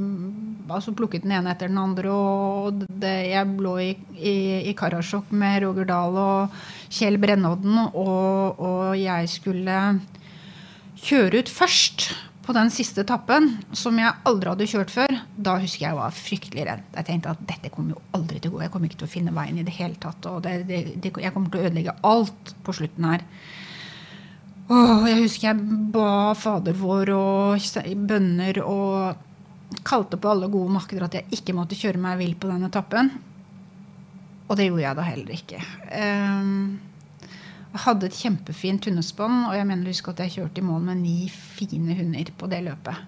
[0.72, 4.36] altså plukket den ene etter den andre, og det, jeg lå i, i,
[4.70, 6.60] i Karasjok med Roger Dahl og
[6.94, 9.80] Kjell Brennodden, og, og, jeg skulle
[11.04, 12.12] kjøre ut først
[12.44, 16.66] på den siste etappen, som jeg aldri hadde kjørt før, da husker jeg var fryktelig
[16.68, 16.86] redd.
[16.98, 18.64] Jeg tenkte at dette kommer jo aldri til å gå.
[18.66, 20.28] Jeg kommer ikke til å finne veien i det hele tatt.
[20.28, 23.24] og det, det, Jeg kommer til å ødelegge alt på slutten her.
[24.72, 29.24] Åh, jeg husker jeg ba Fader vår og bønner og
[29.86, 33.12] kalte på alle gode makter at jeg ikke måtte kjøre meg vill på den etappen.
[34.48, 35.62] Og det gjorde jeg da heller ikke.
[35.90, 36.82] Um,
[37.74, 41.00] jeg hadde et kjempefint hundespann, og jeg mener husk at jeg kjørte i mål med
[41.02, 43.00] ni fine hunder på det løpet.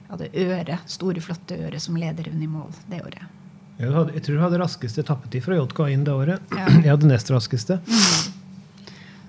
[0.00, 3.36] Jeg hadde øre, store, flotte øre som lederhund i mål det året.
[3.78, 6.52] Jeg, hadde, jeg tror du hadde raskeste tappetid fra JK inn det året.
[6.52, 6.66] Ja.
[6.84, 7.78] Jeg hadde nest raskeste.
[7.86, 8.29] Mm.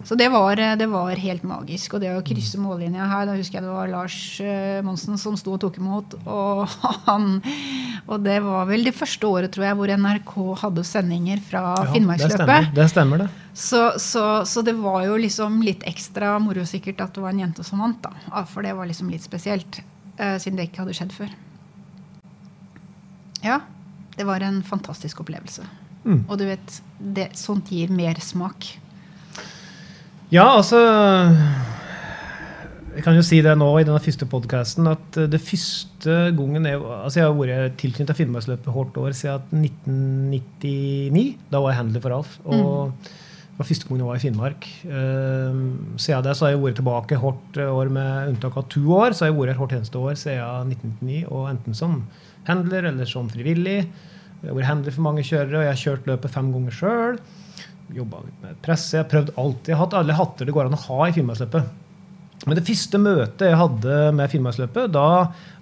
[0.04, 1.96] Så det var, eh, det var, helt magisk.
[1.96, 5.38] Og det å krysse mållinja her Da husker jeg det var Lars uh, Monsen som
[5.40, 6.16] sto og tok imot.
[6.26, 6.64] Og,
[7.08, 7.42] han,
[8.08, 10.34] og det var vel det første året tror jeg, hvor NRK
[10.64, 12.38] hadde sendinger fra ja, Finnmarksløpet.
[12.38, 13.30] Det stemmer, det stemmer det.
[13.54, 17.46] Så, så, så, det var jo liksom litt ekstra moro sikkert at det var en
[17.46, 18.02] jente som vant.
[18.04, 18.46] da.
[18.50, 19.82] For det var liksom litt spesielt,
[20.18, 21.38] uh, siden det ikke hadde skjedd før.
[23.42, 23.62] Ja,
[24.16, 25.66] det var en fantastisk opplevelse.
[26.04, 26.24] Mm.
[26.28, 28.68] Og du vet, det, sånt gir mersmak.
[30.32, 30.80] Ja, altså
[32.96, 36.80] Jeg kan jo si det nå i denne første podkasten at det første gangen jeg,
[36.80, 41.26] altså jeg har vært tilknyttet Finnmarksløpet hvert år siden 1999.
[41.52, 42.38] Da var jeg handler for Alf.
[42.46, 43.12] og mm.
[43.52, 44.70] Det var første gangen jeg var i Finnmark.
[44.88, 45.60] Uh,
[46.00, 49.12] siden det så har jeg vært tilbake hvert år med unntak av to år.
[49.12, 52.00] Så har jeg vært her hvert eneste år siden 1999, og enten som
[52.48, 53.82] handler eller som frivillig.
[54.41, 57.24] Jeg har vært handler for mange kjørere, og jeg har kjørt løpet fem ganger sjøl
[57.96, 58.96] jobba litt med presse.
[58.98, 59.70] Jeg har prøvd alt.
[59.70, 61.78] Jeg har hatt alle hatter det går an å ha i Finnmarksløpet.
[62.48, 65.08] Men det første møtet jeg hadde med Finnmarksløpet, da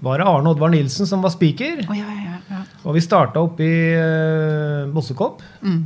[0.06, 1.82] var det Arne Oddvar Nilsen som var speaker.
[1.89, 2.62] Oh, ja, ja, ja.
[2.86, 5.44] Og vi starta oppe i uh, Bossekopp.
[5.60, 5.82] Mm.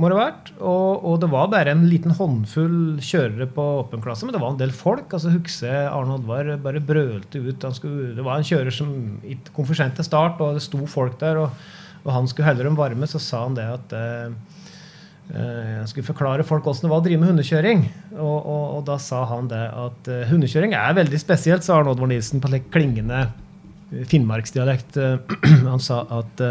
[0.00, 0.50] Må det vært.
[0.56, 4.52] Og, og, det var bare en liten håndfull kjørere på åpen klasse, men det var
[4.52, 5.08] en del folk.
[5.08, 7.68] altså husker Arne Oddvar bare brølte ut.
[7.76, 8.92] Skulle, det var en kjører som
[9.52, 11.44] kom for sent til start, og det sto folk der.
[11.44, 11.66] Og,
[12.04, 14.62] og han skulle holde dem varme, så sa han det at uh,
[15.26, 17.80] jeg skulle forklare folk hvordan det var å drive med hundekjøring.
[18.14, 21.90] Og, og, og da sa han det at uh, hundekjøring er veldig spesielt, sa Arne
[21.90, 25.00] Oddvar Nilsen på en klingende eh, finnmarksdialekt.
[25.72, 26.48] han sa at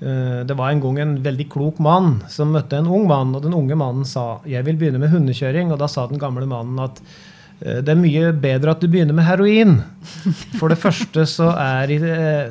[0.00, 3.52] det var en gang en veldig klok mann som møtte en ung mann, og den
[3.52, 7.02] unge mannen sa 'jeg vil begynne med hundekjøring', og da sa den gamle mannen at
[7.04, 9.74] Eh, det er mye bedre at du begynner med heroin.
[10.56, 11.92] For det første så er,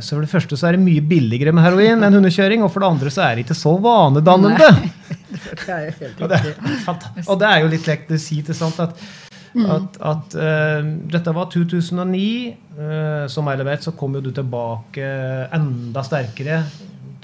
[0.05, 2.61] så det, første så er det mye billigere med heroin enn hundekjøring.
[2.65, 4.69] Og for det andre så er det ikke så vanedannende.
[6.21, 6.41] og, det,
[7.25, 9.01] og, det, er jo litt lekt å si til sånt at,
[9.57, 9.65] mm.
[9.79, 12.29] at, at uh, dette var 2009.
[12.77, 15.09] Uh, eh, som jeg vet, så kom jo du tilbake
[15.57, 16.61] enda sterkere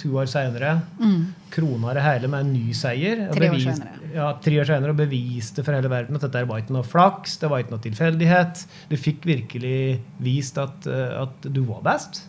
[0.02, 0.80] to år seinere.
[1.00, 1.22] Mm.
[1.54, 3.28] Krona det hele med en ny seier.
[3.36, 6.62] Tre år senere ja, tre år senere og beviste for hele verden at dette var
[6.62, 8.64] ikke noe flaks, det var ikke noe tilfeldighet.
[8.92, 12.24] Du fikk virkelig vist at, eh, at du var best.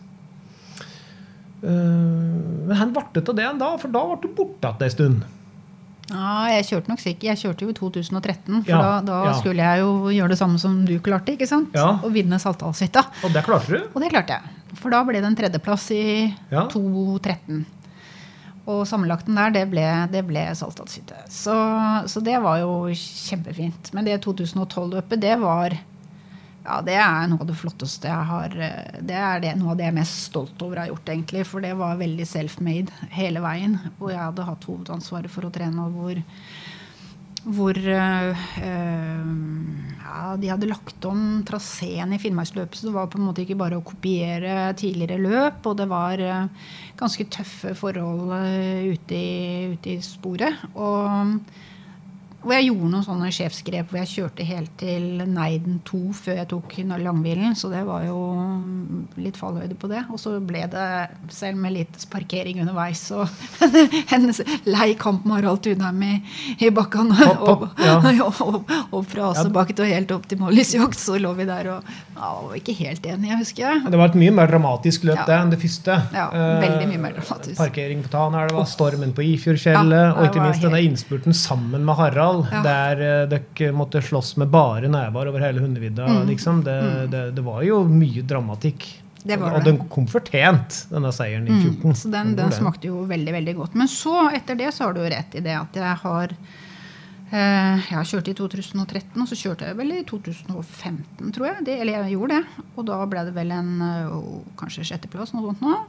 [1.57, 3.71] Uh, men hvor ble det av det da?
[3.81, 5.23] For da ble du borte igjen en stund.
[6.07, 7.25] Ja, jeg kjørte nok sikkert.
[7.31, 8.61] Jeg kjørte jo i 2013.
[8.61, 9.33] For ja, da, da ja.
[9.39, 11.33] skulle jeg jo gjøre det samme som du klarte.
[11.33, 11.73] ikke sant?
[11.75, 11.97] Ja.
[11.99, 13.03] Å vinne Saltdalshytta.
[13.27, 13.89] Og det klarte du?
[13.89, 14.56] Og det klarte jeg.
[14.77, 16.05] For da ble det en tredjeplass i
[16.51, 16.67] ja.
[16.71, 17.65] 2013.
[18.67, 21.21] Og sammenlagten der, det ble, det ble Saltdalshytte.
[21.31, 21.55] Så,
[22.11, 23.93] så det var jo kjempefint.
[23.95, 25.77] Men det 2012-løpet, det var
[26.67, 29.85] ja, det er noe av det flotteste jeg har Det er det, noe av det
[29.85, 31.45] jeg er mest stolt over å ha gjort, egentlig.
[31.47, 33.77] For det var veldig self-made hele veien.
[33.95, 36.19] Hvor jeg hadde hatt hovedansvaret for å trene, og hvor,
[37.47, 38.47] hvor øh,
[40.03, 42.79] ja, de hadde lagt om traseen i Finnmarksløpet.
[42.79, 45.65] Så det var på en måte ikke bare å kopiere tidligere løp.
[45.69, 46.67] Og det var øh,
[46.99, 48.35] ganske tøffe forhold
[48.91, 50.67] ute, i, ute i sporet.
[50.75, 51.39] Og
[52.47, 56.49] hvor jeg gjorde noen sånne sjefsgrep hvor jeg kjørte helt til Neiden 2 før jeg
[56.53, 57.55] tok langhvilen.
[57.59, 58.17] Så det var jo
[59.19, 60.05] litt fallhøyde på det.
[60.13, 60.87] Og så ble det,
[61.33, 63.27] selv med litt parkering underveis, og
[64.15, 64.29] en
[64.69, 66.13] lei kamp med Harald Tunheim i,
[66.63, 67.97] i bakkene Opp ja.
[68.27, 71.89] og, og, og, fra Asebakken og helt opp til Mollisjakt, så lå vi der og
[72.17, 73.83] ja, var ikke helt enige, husker jeg.
[73.91, 75.27] Det var et mye mer dramatisk løp ja.
[75.27, 75.99] det enn det første.
[76.15, 76.27] Ja,
[76.63, 77.57] veldig mye mer dramatisk.
[77.59, 82.65] Parkering på Tanelva, stormen på Ifjordfjellet, og ikke minst denne innspurten sammen med Harald festival
[82.65, 82.93] ja.
[82.97, 86.05] der uh, dere måtte slåss med bare never over hele hundevidda.
[86.07, 86.27] Mm.
[86.27, 86.63] Liksom.
[86.63, 87.11] Det, mm.
[87.11, 88.87] det, det, var jo mye dramatikk.
[89.37, 91.81] og den kom fortjent, denne seieren i 14.
[91.83, 91.95] Mm.
[91.95, 93.75] Så den, den smakte jo veldig veldig godt.
[93.75, 96.35] Men så, etter det, så har du rett i det at jeg har
[97.31, 101.65] eh, jeg kjørt i 2013, og så kjørte jeg vel i 2015, tror jeg.
[101.67, 102.69] Det, eller jeg gjorde det.
[102.75, 103.73] Og da ble det vel en
[104.13, 105.81] oh, kanskje sjetteplass, noe sånt nå.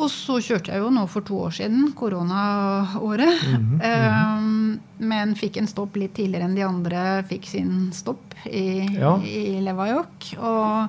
[0.00, 3.42] Og så kjørte jeg jo nå for to år siden, koronaåret.
[3.44, 4.38] Mm -hmm.
[4.38, 9.18] um, men fikk en stopp litt tidligere enn de andre fikk sin stopp i, ja.
[9.20, 10.32] i Levajok.
[10.38, 10.88] Og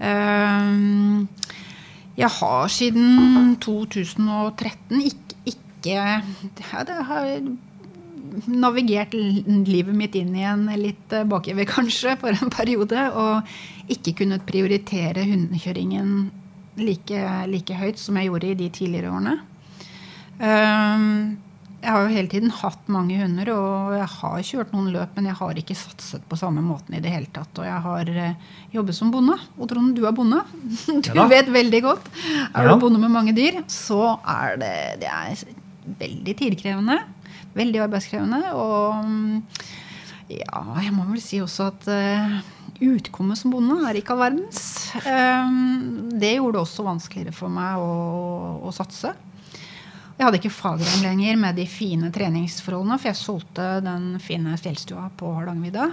[0.00, 1.28] um,
[2.16, 6.22] jeg har siden 2013 ikke, ikke
[6.72, 7.40] ja, det har
[8.46, 9.14] navigert
[9.66, 13.10] livet mitt inn igjen litt bakover, kanskje, for en periode.
[13.12, 13.42] Og
[13.92, 16.30] ikke kunnet prioritere hundekjøringen
[16.80, 19.38] like, like, høyt som jeg gjorde i de tidligere årene.
[20.42, 21.38] Um,
[21.82, 25.26] jeg har jo hele tiden hatt mange hunder, og jeg har kjørt noen løp, men
[25.26, 27.50] jeg har ikke satset på samme måten i det hele tatt.
[27.58, 29.34] Og jeg har uh, jobbet som bonde.
[29.58, 30.44] Og Trond, du er bonde.
[31.02, 32.08] Du ja, vet veldig godt.
[32.52, 32.70] Er ja.
[32.70, 35.44] du bonde med mange dyr, så er det, det er
[35.98, 37.00] veldig tidkrevende.
[37.58, 38.54] Veldig arbeidskrevende.
[38.54, 41.90] Og ja, jeg må vel si også at
[42.82, 44.62] utkommet som bonde er ikke all verdens.
[45.06, 47.92] Ehm, det gjorde det også vanskeligere for meg å,
[48.66, 49.12] å satse.
[50.18, 55.08] Jeg hadde ikke fagrom lenger med de fine treningsforholdene, for jeg solgte den fine fjellstua
[55.18, 55.88] på Hardangervidda.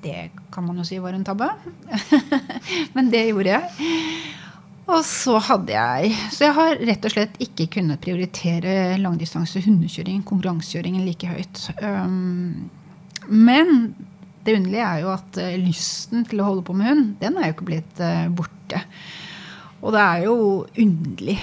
[0.00, 1.50] Det kan man jo si var en tabbe.
[2.96, 3.88] Men det gjorde jeg.
[4.90, 10.24] Og så hadde jeg Så jeg har rett og slett ikke kunnet prioritere langdistanse hundekjøring,
[10.26, 11.68] konkurransekjøringen, like høyt.
[11.78, 12.70] Um,
[13.30, 13.94] men
[14.50, 17.48] det underlige er jo at uh, lysten til å holde på med hund, den er
[17.48, 18.82] jo ikke blitt uh, borte.
[19.80, 20.36] Og det er jo
[20.82, 21.38] underlig.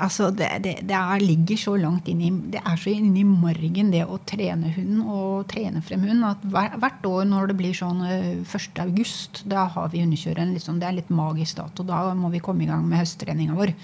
[0.00, 3.24] Altså, det, det, det er, ligger så langt inn i Det er så inn i
[3.28, 7.58] margen, det å trene hund og trene frem hund, at hver, hvert år når det
[7.58, 8.80] blir sånn uh, eh, 1.
[8.86, 10.54] august, da har vi hundekjøreren.
[10.56, 11.84] Liksom, det er litt magisk dato.
[11.86, 13.74] Da må vi komme i gang med høsttreninga vår.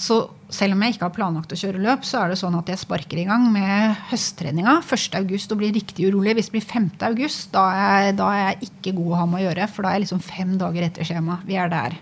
[0.00, 0.16] Så
[0.48, 2.80] selv om jeg ikke har planlagt å kjøre løp, så er det sånn at jeg
[2.80, 6.38] sparker i gang med høsttreninga 1.8 og blir riktig urolig.
[6.38, 7.64] Hvis det blir 5.8, da,
[8.16, 9.68] da er jeg ikke god å ha med å gjøre.
[9.68, 11.36] For da er jeg liksom fem dager etter skjema.
[11.44, 11.98] Vi er der.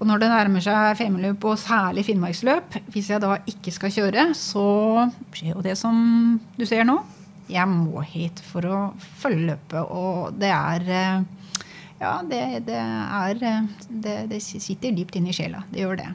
[0.00, 4.26] Og når det nærmer seg femmeløp, og særlig finnmarksløp, hvis jeg da ikke skal kjøre,
[4.34, 4.64] så
[5.36, 6.00] skjer jo det som
[6.56, 6.96] du ser nå.
[7.52, 8.80] Jeg må hit for å
[9.20, 10.90] følge løpet, og det er
[12.02, 15.62] Ja, det, det er det, det sitter dypt inne i sjela.
[15.70, 16.10] Det gjør det.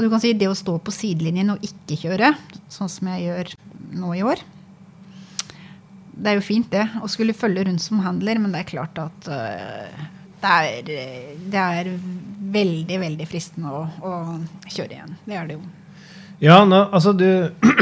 [0.00, 2.30] Og du kan si det å stå på sidelinjen og ikke kjøre,
[2.72, 3.50] sånn som jeg gjør
[4.00, 4.40] nå i år
[6.14, 8.96] Det er jo fint, det, å skulle følge rundt som handler, men det er klart
[9.02, 10.08] at uh,
[10.40, 10.88] det, er,
[11.52, 11.90] det er,
[12.56, 14.14] veldig, veldig fristende å, å,
[14.72, 15.12] kjøre igjen.
[15.26, 15.68] Det er det jo.
[16.40, 17.28] Ja, nå, altså du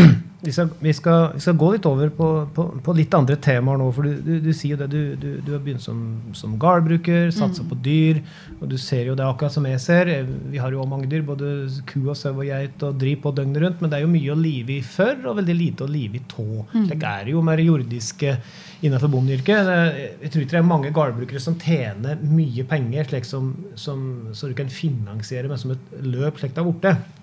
[0.41, 3.81] vi skal, vi, skal, vi skal, gå litt over på, på, på, litt andre temaer
[3.81, 3.89] nå.
[3.95, 4.87] For du, du, du sier jo det.
[4.93, 5.99] Du, du, du har begynt som,
[6.37, 7.71] som gardbruker, satsa mm.
[7.73, 8.21] på dyr.
[8.61, 10.13] Og du ser jo det akkurat som jeg ser.
[10.53, 11.27] Vi har jo også mange dyr.
[11.27, 11.51] Både
[11.91, 13.83] ku og sau og geit og driv på døgnet rundt.
[13.83, 16.25] Men det er jo mye å live i før, og veldig lite å live i
[16.31, 16.49] tå.
[16.71, 16.89] Mm.
[16.93, 18.39] Det er jo mer jordiske
[18.87, 19.75] innenfor bondeyrket.
[20.23, 24.53] Jeg tror ikke det er mange gardbrukere som tjener mye penger, slik som, som, så
[24.53, 27.18] du kan finansiere med som et løp slik det har blitt.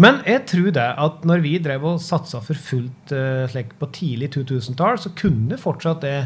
[0.00, 4.32] Men jeg tror det at når vi drev og satsa for fullt uh, på tidlig
[4.36, 6.18] 2000-tall, så kunne fortsatt det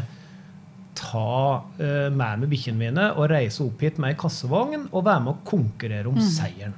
[0.97, 5.23] ta eh, med meg bikkjene mine og reise opp hit med ei kassevogn og være
[5.23, 6.75] med å konkurrere om seieren.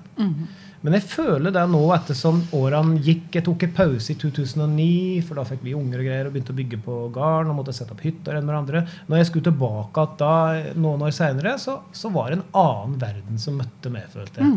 [0.83, 3.29] Men jeg føler det nå ettersom årene gikk.
[3.37, 6.51] Jeg tok en pause i 2009, for da fikk vi unger og greier og begynte
[6.51, 8.83] å bygge på gården og måtte sette opp hytter enn hverandre.
[9.07, 10.33] Når jeg skulle tilbake da,
[10.75, 14.51] noen år seinere, så, så var det en annen verden som møtte meg, følte jeg.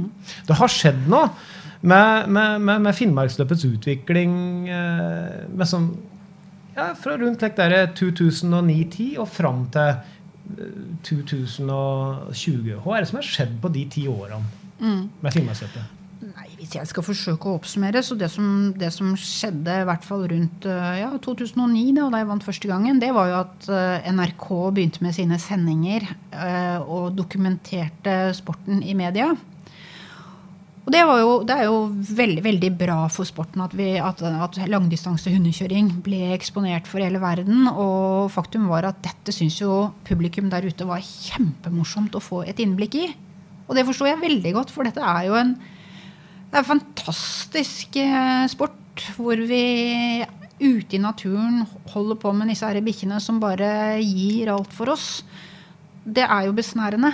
[0.51, 1.31] Det har skjedd noe
[1.87, 4.37] med, med, med, med Finnmarksløpets utvikling
[4.69, 5.91] eh, med sånn,
[6.77, 12.81] ja, fra rundt like 2009-10 og fram til eh, 2020.
[12.83, 14.43] Hva er det som har skjedd på de ti årene
[14.83, 15.97] med Finnmarksløpet?
[16.27, 18.47] Nei, Hvis jeg skal forsøke å oppsummere, så det som,
[18.79, 22.71] det som skjedde i hvert fall rundt eh, ja, 2009, da, da jeg vant første
[22.71, 28.81] gangen, det var jo at eh, NRK begynte med sine sendinger eh, og dokumenterte sporten
[28.83, 29.35] i media.
[30.87, 31.79] Og det, jo, det er jo
[32.15, 37.19] veldig veldig bra for sporten at, vi, at, at langdistanse hundekjøring ble eksponert for hele
[37.19, 37.67] verden.
[37.73, 42.63] Og faktum var at dette syns jo publikum der ute var kjempemorsomt å få et
[42.63, 43.09] innblikk i.
[43.67, 47.99] Og det forstår jeg veldig godt, for dette er jo en, det er en fantastisk
[47.99, 50.23] eh, sport hvor vi
[50.63, 55.25] ute i naturen holder på med disse bikkjene som bare gir alt for oss.
[56.07, 57.11] Det er jo besnærende.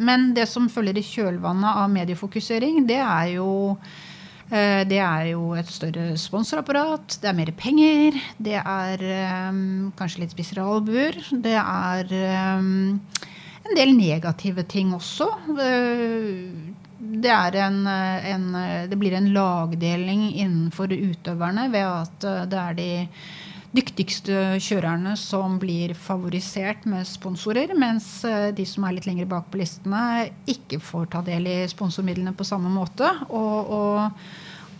[0.00, 3.50] Men det som følger i kjølvannet av mediefokusering, det er jo
[4.48, 9.04] eh, det er jo et større sponsorapparat, det er mer penger, det er
[9.50, 11.20] um, kanskje litt spissere albuer.
[11.30, 12.14] Det er
[12.56, 12.96] um,
[13.66, 15.28] en del negative ting også.
[17.00, 18.48] Det, en, en,
[18.88, 22.90] det, blir en lagdeling innenfor utøverne ved at det er de
[23.70, 28.08] dyktigste kjørerne som blir favorisert med sponsorer, mens
[28.56, 32.46] de som er litt lenger bak på listene, ikke får ta del i sponsormidlene på
[32.48, 33.06] samme måte.
[33.30, 34.24] Og, og,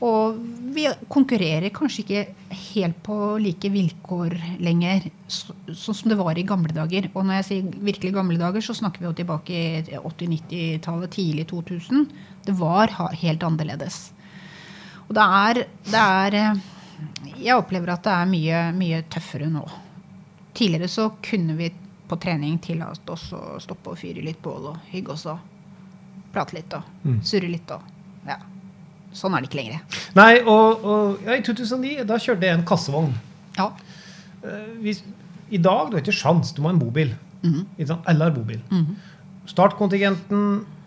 [0.06, 0.40] og
[0.74, 6.74] vi konkurrerer kanskje ikke helt på like vilkår lenger, sånn som det var i gamle
[6.74, 7.06] dager.
[7.14, 11.46] Og når jeg sier virkelig gamle dager, så snakker vi jo tilbake i 80-90-tallet, tidlig
[11.52, 12.10] 2000.
[12.48, 14.02] Det var helt annerledes.
[15.06, 16.40] Og det er, det er
[17.40, 19.62] Jeg opplever at det er mye, mye tøffere nå.
[20.56, 21.70] Tidligere så kunne vi
[22.10, 25.38] på trening tillate oss å stoppe og fyre litt bål og hygge oss og
[26.34, 28.36] prate litt og surre litt og ja.
[29.14, 30.02] Sånn er det ikke lenger.
[30.14, 33.14] Nei, og, og ja, i 2009 da kjørte jeg en kassevogn.
[33.56, 33.72] Ja.
[34.46, 35.00] Eh, hvis,
[35.50, 37.14] I dag du har ikke sjans, du må ha en bobil.
[37.42, 37.96] Mm -hmm.
[38.04, 38.60] Alle har bobil.
[39.46, 40.79] Startkontingenten, eh,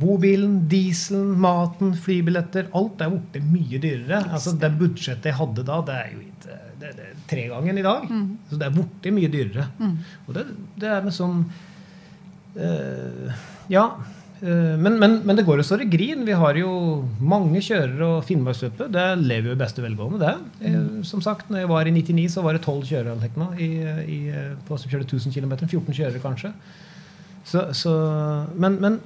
[0.00, 4.20] bobilen, dieselen, maten, flybilletter Alt er borte mye dyrere.
[4.30, 7.82] Altså, det budsjettet jeg hadde da, det er jo ikke det, det er tregangen i
[7.86, 8.04] dag.
[8.50, 9.66] Så det er borte mye dyrere.
[10.28, 10.44] Og det,
[10.78, 11.40] det er med sånn
[12.54, 13.32] eh,
[13.72, 13.86] Ja.
[14.42, 16.22] eh, men, men, men det går jo så det grin.
[16.28, 16.70] Vi har jo
[17.18, 18.92] mange kjørere og Finnmarksløpet.
[18.94, 20.70] Det lever jo i beste velgående, det.
[20.70, 23.70] Eh, som sagt, når jeg var i 99, så var det 12 kjørere i,
[24.06, 24.20] i,
[24.68, 25.56] på som kjørte 1000 km.
[25.66, 26.54] 14 kjørere, kanskje.
[27.46, 27.92] Så, så,
[28.58, 29.00] men, men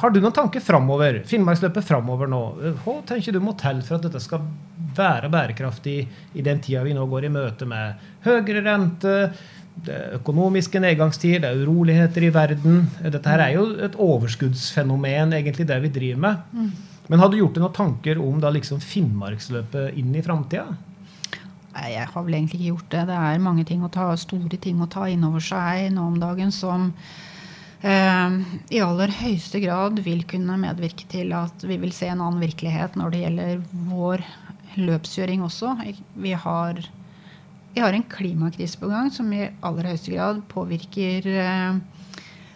[0.00, 1.22] har du noen tanker framover?
[1.28, 2.42] Finnmarksløpet framover nå.
[2.84, 4.44] Hva tenker du må til for at dette skal
[4.96, 5.96] være bærekraftig
[6.34, 9.16] i den tida vi nå går i møte med høyere rente,
[9.80, 12.82] det økonomiske nedgangstider, det er uroligheter i verden.
[13.00, 16.74] Dette her er jo et overskuddsfenomen, egentlig, det vi driver med.
[17.10, 20.66] Men har du gjort deg noen tanker om da liksom Finnmarksløpet inn i framtida?
[21.70, 23.06] Nei, jeg har vel egentlig ikke gjort det.
[23.08, 26.18] Det er mange ting å ta, store ting å ta inn over seg nå om
[26.20, 26.90] dagen som
[27.80, 32.98] i aller høyeste grad vil kunne medvirke til at vi vil se en annen virkelighet
[33.00, 34.24] når det gjelder vår
[34.78, 35.74] løpskjøring også.
[36.20, 36.82] Vi har,
[37.74, 41.80] vi har en klimakrise på gang som i aller høyeste grad påvirker eh,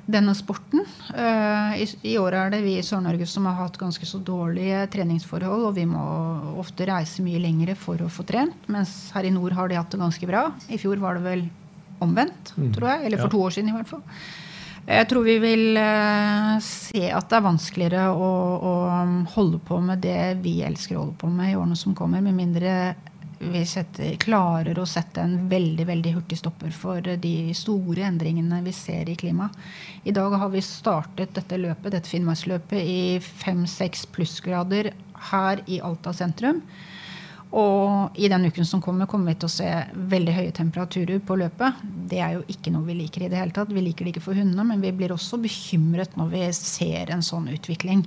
[0.04, 0.84] denne sporten.
[1.16, 4.84] Eh, I, I år er det vi i Sør-Norge som har hatt ganske så dårlige
[4.92, 6.04] treningsforhold, og vi må
[6.60, 9.92] ofte reise mye lengre for å få trent, mens her i nord har de hatt
[9.94, 10.48] det ganske bra.
[10.68, 11.46] I fjor var det vel
[12.04, 13.06] omvendt, tror jeg.
[13.06, 14.02] Eller for to år siden i hvert fall.
[14.84, 18.74] Jeg tror vi vil eh, se at det er vanskeligere å, å
[19.32, 22.36] holde på med det vi elsker å holde på med i årene som kommer, med
[22.36, 22.94] mindre
[23.44, 28.72] vi setter, klarer å sette en veldig veldig hurtig stopper for de store endringene vi
[28.76, 29.56] ser i klimaet.
[30.04, 34.92] I dag har vi startet dette løpet, dette Finnmarksløpet i fem-seks plussgrader
[35.32, 36.62] her i Alta sentrum.
[37.54, 39.68] Og i den uken som kommer, kommer vi til å se
[40.10, 41.84] veldig høye temperaturer på løpet.
[42.10, 43.70] Det er jo ikke noe vi liker i det hele tatt.
[43.70, 47.22] Vi liker det ikke for hundene, men vi blir også bekymret når vi ser en
[47.22, 48.02] sånn utvikling.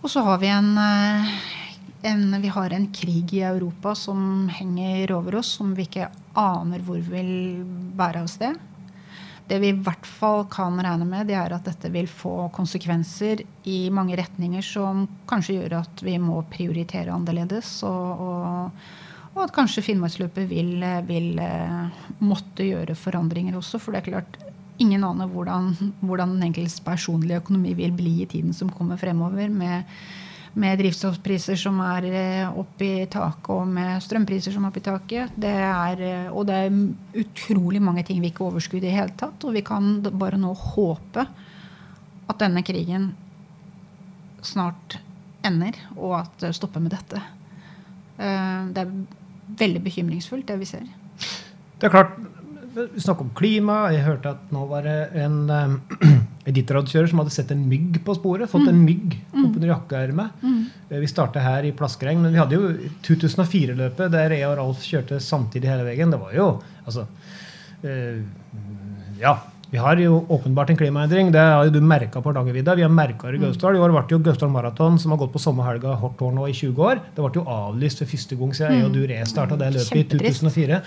[0.00, 1.34] Og så har vi en, eh,
[2.08, 6.08] en, vi har en krig i Europa som henger over oss, som vi ikke
[6.40, 7.60] aner hvor vil
[7.96, 8.56] bære av sted.
[9.48, 13.42] Det vi i hvert fall kan regne med, det er at dette vil få konsekvenser
[13.68, 17.76] i mange retninger som kanskje gjør at vi må prioritere annerledes.
[17.88, 18.86] Og, og,
[19.34, 23.80] Og at kanskje Finnmarksløpet vil, vil eh, måtte gjøre forandringer også.
[23.82, 24.36] For det er klart,
[24.78, 25.72] ingen aner hvordan,
[26.02, 29.48] hvordan den enkeltes personlige økonomi vil bli i tiden som kommer fremover.
[29.50, 29.82] med
[30.54, 32.06] med drivstoffpriser som er
[32.54, 35.34] oppe i taket, og med strømpriser som er oppe i taket.
[35.40, 39.16] Det er, eh, og det er utrolig mange ting vi ikke overskudder i det hele
[39.18, 39.44] tatt.
[39.44, 41.26] Og vi kan bare nå håpe
[42.24, 43.10] at denne krigen
[44.44, 44.98] snart
[45.44, 47.20] ender, og at det stopper med dette.
[48.16, 48.92] Det er
[49.60, 50.86] veldig bekymringsfullt, det vi ser.
[51.80, 52.14] Det er klart,
[52.74, 53.78] vi snakker om klima.
[53.92, 55.80] Jeg hørte at nå var det en
[56.48, 58.50] editterrådkjører som hadde sett en mygg på sporet.
[58.50, 58.84] Fått en mm.
[58.84, 59.46] mygg mm.
[59.46, 60.44] oppunder jakkeermet.
[60.44, 60.60] Mm.
[60.90, 62.74] Eh, vi startet her i Plaskreng, men vi hadde jo
[63.06, 66.12] 2004-løpet der jeg og Ralf kjørte samtidig hele veien.
[66.12, 66.52] Det var jo
[66.84, 67.08] altså
[67.82, 68.22] øh,
[69.22, 69.38] Ja.
[69.74, 71.32] Vi har jo åpenbart en klimaendring.
[71.34, 72.76] Det har jo du merka på Hardangervidda.
[72.78, 73.74] Vi har merka det i Gausdal.
[73.74, 76.46] I år ble det jo Gausdal Maraton, som har gått på sommerhelga hvert år nå
[76.46, 77.00] i 20 år.
[77.16, 80.20] Det ble jo avlyst for første gang siden jeg og du restarta det løpet i
[80.30, 80.78] 2004.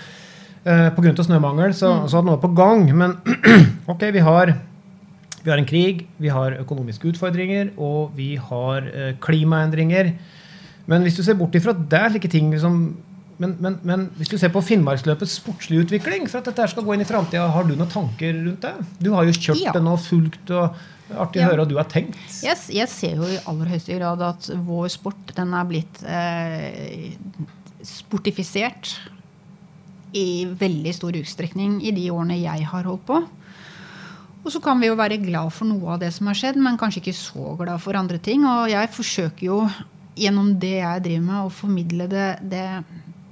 [0.64, 1.12] Uh, Pga.
[1.22, 2.08] snømangel så, mm.
[2.08, 2.88] så hadde noe på gang.
[2.96, 3.18] Men
[3.92, 4.54] ok, vi har,
[5.48, 10.12] vi har, en krig, vi har økonomiske utfordringer, og vi har eh, klimaendringer.
[10.88, 12.82] Men hvis du ser bort ifra det, slike ting som
[13.38, 16.94] men, men, men, hvis du ser på Finnmarksløpets sportslige utvikling, for at dette skal gå
[16.96, 18.72] inn i framtida, har du noen tanker rundt det?
[18.98, 19.74] Du har jo kjørt ja.
[19.76, 20.74] den og fulgt, og
[21.14, 21.52] artig å ja.
[21.52, 22.18] høre hva du har tenkt.
[22.42, 27.14] Yes, jeg ser jo i aller høyeste grad at vår sport den er blitt eh,
[27.86, 28.96] sportifisert
[30.18, 33.22] i veldig stor utstrekning i de årene jeg har holdt på.
[34.48, 36.78] Og så kan vi jo være glad for noe av det som har skjedd, men
[36.80, 38.46] kanskje ikke så glad for andre ting.
[38.48, 39.58] Og jeg forsøker jo
[40.16, 42.64] gjennom det jeg driver med, å formidle det, det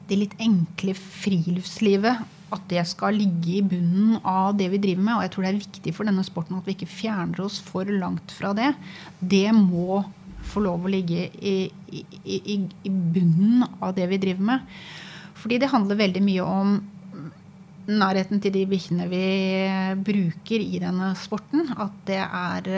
[0.07, 2.21] det litt enkle friluftslivet,
[2.55, 5.15] at det skal ligge i bunnen av det vi driver med.
[5.17, 7.89] Og jeg tror det er viktig for denne sporten at vi ikke fjerner oss for
[7.91, 8.71] langt fra det.
[9.19, 10.05] Det må
[10.47, 11.57] få lov å ligge i,
[11.91, 14.77] i, i, i bunnen av det vi driver med.
[15.37, 16.77] Fordi det handler veldig mye om
[17.87, 19.25] nærheten til de bikkjene vi
[20.07, 21.69] bruker i denne sporten.
[21.77, 22.71] At det er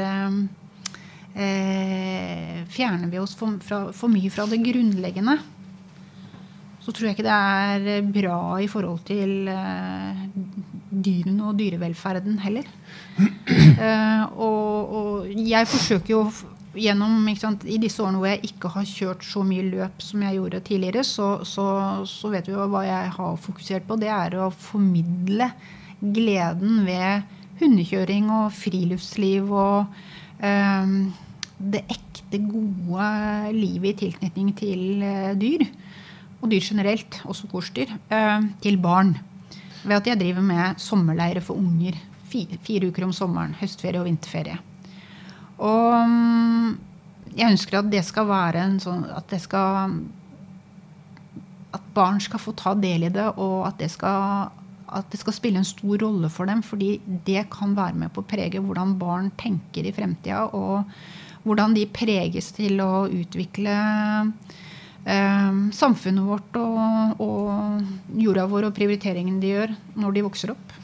[1.35, 5.39] eh, Fjerner vi oss for, fra, for mye fra det grunnleggende
[6.89, 10.21] så tror jeg ikke det er eh, bra i forhold til eh,
[10.89, 12.69] dyrene og dyrevelferden heller.
[13.79, 16.23] Eh, og, og, jeg forsøker jo
[16.79, 20.39] gjennom sant, I disse årene hvor jeg ikke har kjørt så mye løp som jeg
[20.39, 21.66] gjorde tidligere, så, så,
[22.09, 23.99] så vet vi jo hva jeg har fokusert på.
[24.01, 25.51] Det er å formidle
[25.99, 27.26] gleden ved
[27.59, 29.99] hundekjøring og friluftsliv og
[30.39, 30.93] eh,
[31.59, 33.09] det ekte, gode
[33.57, 35.64] livet i tilknytning til uh, dyr
[36.39, 39.16] og dyr generelt, også korsdyr, eh, til barn.
[39.83, 41.97] Ved at jeg driver med sommerleire for unger.
[42.29, 43.57] Fire, fire uker om sommeren.
[43.59, 44.59] Høstferie og vinterferie.
[45.59, 46.79] Og mm,
[47.39, 49.99] jeg ønsker at det skal være en sånn At det skal
[51.75, 54.55] At barn skal få ta del i det, og at det skal
[54.89, 56.63] at det skal spille en stor rolle for dem.
[56.65, 56.95] Fordi
[57.27, 60.47] det kan være med på å prege hvordan barn tenker i fremtida.
[60.57, 60.89] Og
[61.45, 63.75] hvordan de preges til å utvikle
[65.05, 70.75] eh, samfunnet vårt og, og, jorda vår og prioriteringene de gjør når de vokser opp.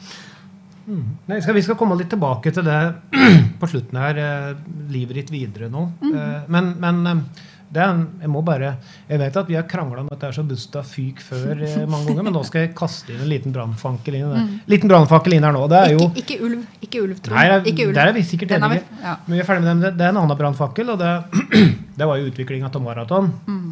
[0.85, 1.03] Mm.
[1.29, 2.79] Nei, skal, vi skal komme litt tilbake til det
[3.59, 4.21] på slutten her.
[4.21, 4.53] Eh,
[4.93, 5.87] livet ditt videre nå.
[6.03, 6.15] Mm.
[6.15, 7.43] Eh, men, men eh,
[7.75, 8.75] er, jeg må bare,
[9.09, 11.81] jeg vet at vi har krangla om at det er så busta fyk før eh,
[11.89, 14.53] mange ganger, men nå skal jeg kaste inn en liten brannfakkel inn, mm.
[14.71, 15.65] liten brannfakkel inn her nå.
[15.71, 17.51] Det er jo, ikke, ikke ulv, ikke ulv, tror jeg.
[17.51, 17.97] Nei, ikke ulv.
[17.97, 18.85] Der er vi sikkert enige.
[19.01, 19.17] Ja.
[19.25, 19.93] Men vi er ferdig med det.
[19.99, 21.11] Det er en annen brannfakkel, og det,
[21.99, 23.33] det var jo utviklinga av maraton.
[23.49, 23.67] Mm.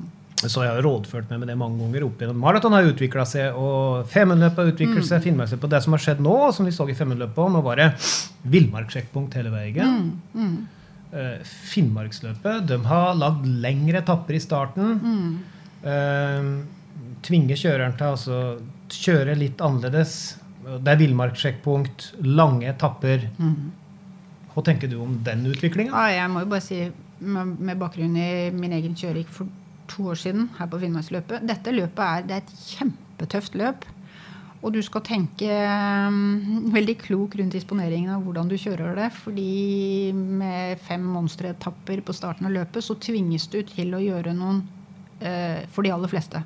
[0.52, 2.06] Så jeg har rådført meg med det mange ganger.
[2.08, 2.40] opp igjennom.
[2.44, 5.22] Maraton har utvikla seg, og Femundløpet har utviklet seg.
[5.22, 5.26] Mm.
[5.28, 5.74] Finnmarksløpet.
[5.74, 7.90] Det som har skjedd nå, som vi så i Femundløpet, nå var det
[8.54, 10.00] villmarkssjekkpunkt hele veien.
[10.34, 10.46] Mm.
[10.46, 10.56] Mm.
[11.14, 14.96] Uh, Finnmarksløpet de har lagd lengre etapper i starten.
[15.04, 15.34] Mm.
[15.84, 18.42] Uh, tvinge kjøreren til å altså,
[18.94, 20.18] kjøre litt annerledes.
[20.64, 23.28] Det er villmarkssjekkpunkt, lange etapper.
[23.38, 23.72] Mm.
[24.54, 25.92] Hva tenker du om den utviklinga?
[25.92, 26.80] Ja, jeg må jo bare si,
[27.24, 29.28] med, bakgrunn i min egen kjøring
[29.92, 31.44] to år siden her på Finnmarksløpet.
[31.48, 33.86] Dette løpet er, det er et kjempetøft løp.
[34.64, 35.48] Og du skal tenke
[36.08, 39.10] um, veldig klok rundt disponeringen av hvordan du kjører det.
[39.18, 44.62] fordi med fem monsteretapper på starten av løpet så tvinges du til å gjøre noen,
[45.20, 46.40] uh, for de aller fleste,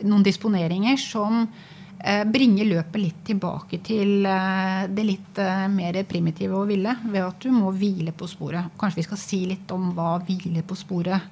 [0.00, 5.42] noen disponeringer som uh, bringer løpet litt tilbake til uh, det litt
[5.74, 6.96] mer primitive og ville.
[7.12, 8.72] Ved at du må hvile på sporet.
[8.80, 11.28] Kanskje vi skal si litt om hva hvile på sporet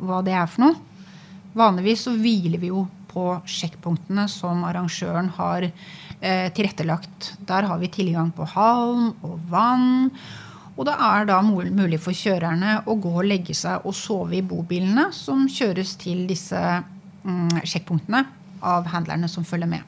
[0.00, 0.78] hva det er for noe.
[1.56, 7.32] Vanligvis så hviler vi jo på sjekkpunktene som arrangøren har eh, tilrettelagt.
[7.48, 10.12] Der har vi tilgang på halm og vann.
[10.76, 14.44] Og det er da mulig for kjørerne å gå og legge seg og sove i
[14.46, 16.60] bobilene som kjøres til disse
[17.24, 18.24] mm, sjekkpunktene.
[18.60, 19.80] av handlerne som følger med.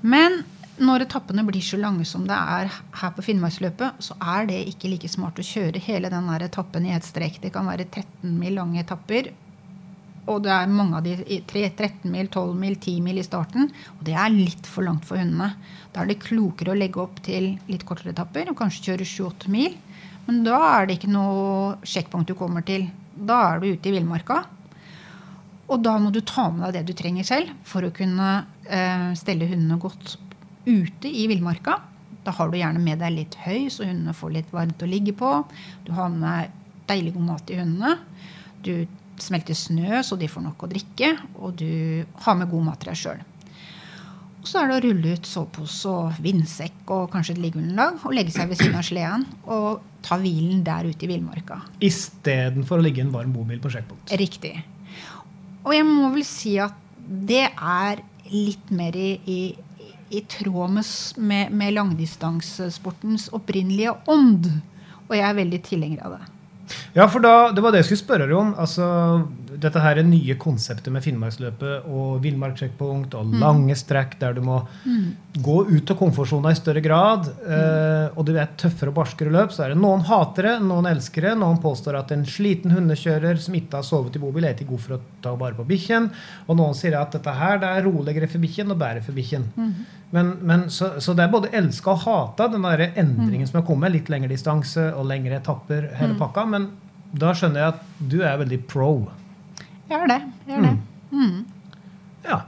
[0.00, 0.44] Men
[0.78, 4.90] når etappene blir så lange som det er her på Finnmarksløpet, så er det ikke
[4.92, 7.40] like smart å kjøre hele den etappen i ett strek.
[7.42, 9.32] Det kan være 13 mil lange etapper.
[10.28, 13.70] Og det er mange av de 13 mil, 12 mil, 10 mil i starten.
[13.96, 15.54] Og det er litt for langt for hundene.
[15.94, 19.54] Da er det klokere å legge opp til litt kortere etapper og kanskje kjøre 7-8
[19.54, 19.74] mil.
[20.28, 22.86] Men da er det ikke noe sjekkpunkt du kommer til.
[23.16, 24.42] Da er du ute i villmarka.
[25.68, 28.30] Og da må du ta med deg det du trenger selv for å kunne
[28.68, 30.16] eh, stelle hundene godt
[30.68, 31.78] ute i villmarka.
[32.26, 35.14] Da har du gjerne med deg litt høy, så hundene får litt varmt å ligge
[35.16, 35.32] på.
[35.86, 36.54] Du har med
[36.88, 37.96] deilig god mat til hundene.
[38.64, 38.72] Du
[39.22, 41.14] smelter snø, så de får nok å drikke.
[41.40, 43.26] Og du har med god mat til deg sjøl.
[44.48, 48.32] Så er det å rulle ut sovepose og vindsekk og kanskje et liggeunderlag og legge
[48.32, 51.58] seg ved siden av sleden og ta hvilen der ute i villmarka.
[51.84, 54.14] Istedenfor å ligge i en varm bobil på sjekkpunkt.
[54.20, 54.54] Riktig.
[55.66, 56.76] Og jeg må vel si at
[57.08, 58.00] det er
[58.30, 59.40] litt mer i, i,
[60.10, 60.84] i tråd med,
[61.16, 64.48] med, med langdistansesportens opprinnelige ånd.
[65.08, 66.24] Og jeg er veldig tilhenger av det.
[66.96, 68.54] Ja, for da, Det var det jeg skulle spørre deg om.
[68.58, 68.88] altså
[69.58, 74.60] Dette her er nye konseptet med Finnmarksløpet og villmarkssjekkpunkt og lange strekk der du må
[75.38, 77.28] gå ut av komfortsona i større grad.
[77.42, 79.52] Eh, og du er tøffere og barskere løp.
[79.54, 81.34] Så er det noen hatere, noen elskere.
[81.38, 84.84] Noen påstår at en sliten hundekjører som ikke har sovet i bobil, er ikke god
[84.84, 86.10] for å ta vare på bikkjen.
[86.46, 89.46] Og noen sier at dette her det er roligere for bikkjen og bedre for bikkjen.
[90.14, 93.66] Men, men så, så det er både elska og hata, den der endringen som har
[93.68, 93.92] kommet.
[93.94, 96.46] Litt lengre distanse og lengre etapper, hele pakka.
[96.48, 96.70] Men
[97.12, 98.92] da skjønner jeg at du er veldig pro.
[99.90, 100.22] Er det.
[100.48, 100.78] Er det.
[102.24, 102.40] Ja.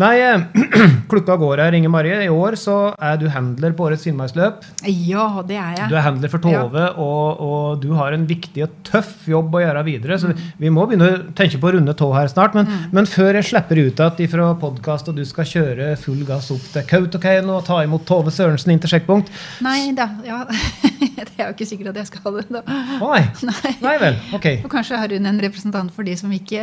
[0.00, 0.40] Nei, eh,
[1.10, 2.16] klokka går her, Inge Marie.
[2.24, 4.64] I år så er du handler på årets Finnmarksløp.
[4.88, 5.88] Ja, det er jeg.
[5.90, 9.62] Du er handler for Tove, og, og du har en viktig og tøff jobb å
[9.62, 10.18] gjøre videre.
[10.20, 12.56] Så vi må begynne å tenke på runde tå her snart.
[12.56, 16.50] Men, men før jeg slipper ut igjen fra podkast, og du skal kjøre full gass
[16.54, 19.28] opp til Kautokeino og ta imot Tove Sørensen inn til sjekkpunkt
[19.64, 20.08] Nei da.
[20.26, 20.42] Ja.
[21.18, 22.46] det er jo ikke sikkert at jeg skal det.
[22.52, 22.62] da.
[23.02, 23.22] Å nei.
[23.48, 23.74] Nei.
[23.84, 24.18] Nei vel.
[24.36, 24.48] Ok.
[24.62, 26.62] Og kanskje har hun en representant for de som ikke,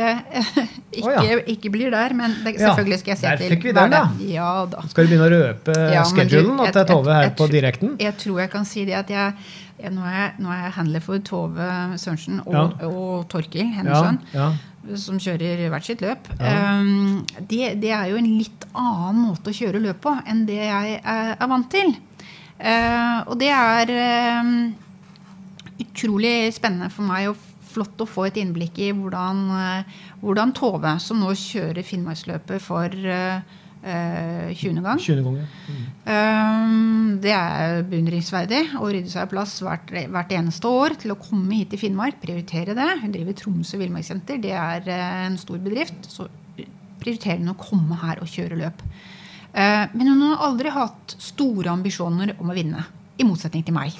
[0.98, 1.38] ikke, oh, ja.
[1.54, 2.14] ikke blir der.
[2.16, 4.02] Men det, selvfølgelig skal jeg se der fikk vi den, da.
[4.26, 4.84] Ja da.
[4.90, 7.94] Skal du begynne å røpe Ja, schedulen til Tove her jeg på direkten?
[8.00, 9.36] Jeg tror jeg kan si det at jeg,
[9.80, 12.66] jeg nå, er jeg nå er jeg handler for Tove Sørensen og, Ja.
[12.88, 14.20] og Torkil, Hennesson.
[14.34, 14.50] Ja,
[14.96, 16.28] som kjører hvert sitt løp.
[16.40, 20.56] Um, det, det er jo en litt annen måte å kjøre løp på enn det
[20.62, 21.92] jeg er, er vant til.
[22.60, 23.92] Uh, og det er
[24.40, 24.54] um,
[25.84, 30.96] utrolig spennende for meg og flott å få et innblikk i hvordan, uh, hvordan Tove,
[31.02, 33.40] som nå kjører Finnmarksløpet for uh,
[33.84, 34.82] uh, 20.
[34.84, 35.22] gang 20.
[35.26, 35.46] ganger.
[36.06, 41.60] Um, det er beundringsverdig å rydde seg plass hvert, hvert eneste år til å komme
[41.60, 42.90] hit til Finnmark, prioritere det.
[43.04, 46.10] Hun driver Tromsø villmarkssenter, det er uh, en stor bedrift.
[46.10, 46.28] Så
[47.00, 48.84] prioriterer hun å komme her og kjøre løp.
[49.52, 52.84] Eh, men hun har aldri hatt store ambisjoner om å vinne,
[53.18, 53.96] i motsetning til meg.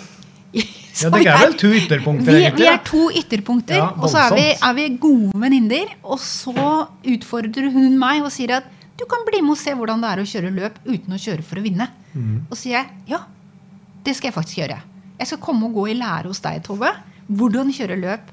[0.50, 2.66] Så Ja, det er vel to ytterpunkter, vi, egentlig.
[2.66, 5.94] vi er to ytterpunkter, Ja, og så er vi, er vi gode venninner.
[6.02, 6.54] Og så
[7.14, 8.70] utfordrer hun meg og sier at
[9.00, 11.44] du kan bli med og se hvordan det er å kjøre løp uten å kjøre
[11.46, 11.86] for å vinne.
[12.12, 12.42] Mm.
[12.50, 13.22] Og sier jeg ja,
[14.04, 14.80] det skal jeg faktisk gjøre.
[15.20, 16.90] Jeg skal komme og gå i lære hos deg, Tove.
[17.30, 18.28] Hvordan kjøre løp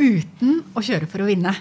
[0.00, 1.52] uten å kjøre for å vinne.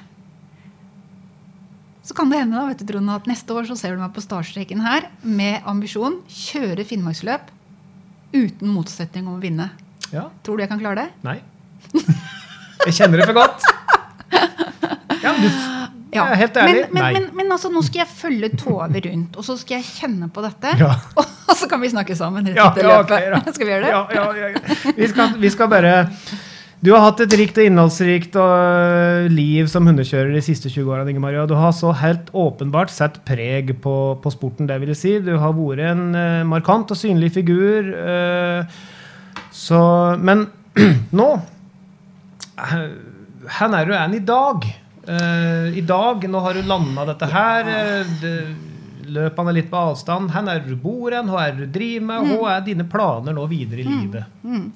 [2.05, 4.13] Så kan det hende da, vet du, Trond, at neste år så ser du meg
[4.15, 7.51] på startstreken her med ambisjon kjøre Finnmarksløp
[8.33, 9.69] uten motsetning om å vinne.
[10.13, 10.27] Ja.
[10.43, 11.09] Tror du jeg kan klare det?
[11.25, 11.39] Nei.
[12.85, 13.65] Jeg kjenner det for godt.
[15.19, 15.49] Ja, du,
[16.09, 16.23] Ja.
[16.25, 16.73] Jeg er helt ærlig.
[16.89, 19.85] Men, men, men, men altså, nå skal jeg følge Tove rundt, og så skal jeg
[19.99, 20.71] kjenne på dette.
[20.81, 20.95] Ja.
[21.49, 23.45] Og så kan vi snakke sammen rett etter ja, ok, løpet.
[23.45, 23.53] da.
[23.55, 23.89] Skal vi gjøre det?
[23.89, 24.91] Ja, ja, ja, ja.
[24.99, 25.93] Vi, skal, vi skal bare
[26.79, 31.11] Du har hatt et rikt og innholdsrikt og, liv som hundekjører de siste 20 årene.
[31.11, 31.43] Inge Maria.
[31.49, 34.69] Du har så helt åpenbart sett preg på, på sporten.
[34.69, 35.13] det vil jeg si.
[35.25, 37.91] Du har vært en uh, markant og synlig figur.
[37.91, 38.63] Uh,
[39.51, 39.81] så
[40.23, 40.45] Men
[41.19, 41.27] nå
[42.61, 42.83] eh,
[43.49, 44.67] Hvor er du enn i dag?
[45.03, 47.73] Uh, I dag, nå har du landa dette her.
[47.75, 48.35] Uh, det,
[49.13, 50.31] løpene er litt på avstand.
[50.33, 51.31] Hvor er du bor hen?
[51.31, 52.33] Hva er det du driver med?
[52.33, 54.35] Hva er dine planer nå videre i livet?
[54.43, 54.67] Mm.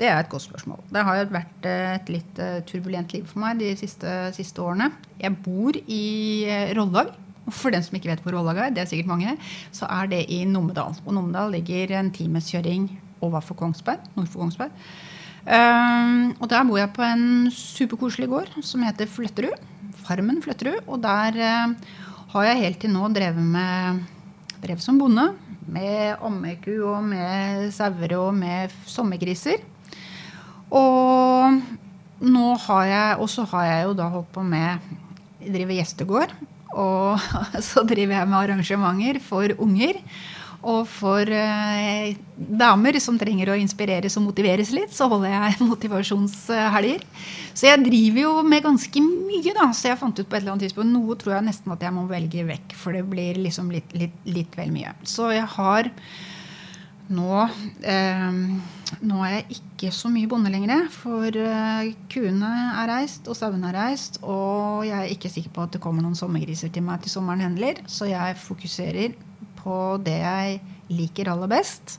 [0.00, 0.80] Det er et godt spørsmål.
[0.92, 4.64] Det har jo vært eh, et litt eh, turbulent liv for meg de siste, siste
[4.64, 4.90] årene.
[5.20, 6.04] Jeg bor i
[6.48, 7.12] eh, Rollag.
[7.50, 9.32] For den som ikke vet hvor Rollag er, det er sikkert mange,
[9.74, 10.94] så er det i Numedal.
[11.02, 12.86] Og Numedal ligger en times kjøring
[13.24, 14.76] overfor Kongsberg, nord for Kongsberg.
[15.40, 19.56] Um, og der bor jeg på en superkoselig gård som heter Flytterud.
[20.04, 21.74] Farmen Flytterud, Og der eh,
[22.30, 24.02] har jeg helt til nå drevet med
[24.62, 25.32] drevet som bonde.
[25.70, 29.62] Med ammeku og med sauer og med sommergriser.
[30.70, 31.58] Og
[32.20, 34.78] nå har jeg Og så har jeg jo da holdt på med
[35.40, 36.34] driver gjestegård.
[36.70, 37.18] Og
[37.68, 39.98] så driver jeg med arrangementer for unger.
[40.68, 47.06] Og for eh, damer som trenger å inspireres og motiveres litt, så holder jeg motivasjonshelger.
[47.54, 49.70] Så jeg driver jo med ganske mye, da.
[49.76, 51.96] Så jeg fant ut på et eller annet tidspunkt Noe tror jeg nesten at jeg
[51.96, 54.92] må velge vekk, for det blir liksom litt, litt, litt vel mye.
[55.08, 55.90] Så jeg har
[57.10, 57.40] nå
[57.82, 58.36] eh,
[59.06, 62.50] Nå er jeg ikke så mye bonde lenger, for eh, kuene
[62.82, 64.18] er reist, og sauene er reist.
[64.26, 67.46] Og jeg er ikke sikker på at det kommer noen sommergriser til meg til sommeren
[67.46, 67.80] heller.
[67.88, 69.14] Så jeg fokuserer
[69.60, 70.58] på det jeg
[70.90, 71.98] liker aller best,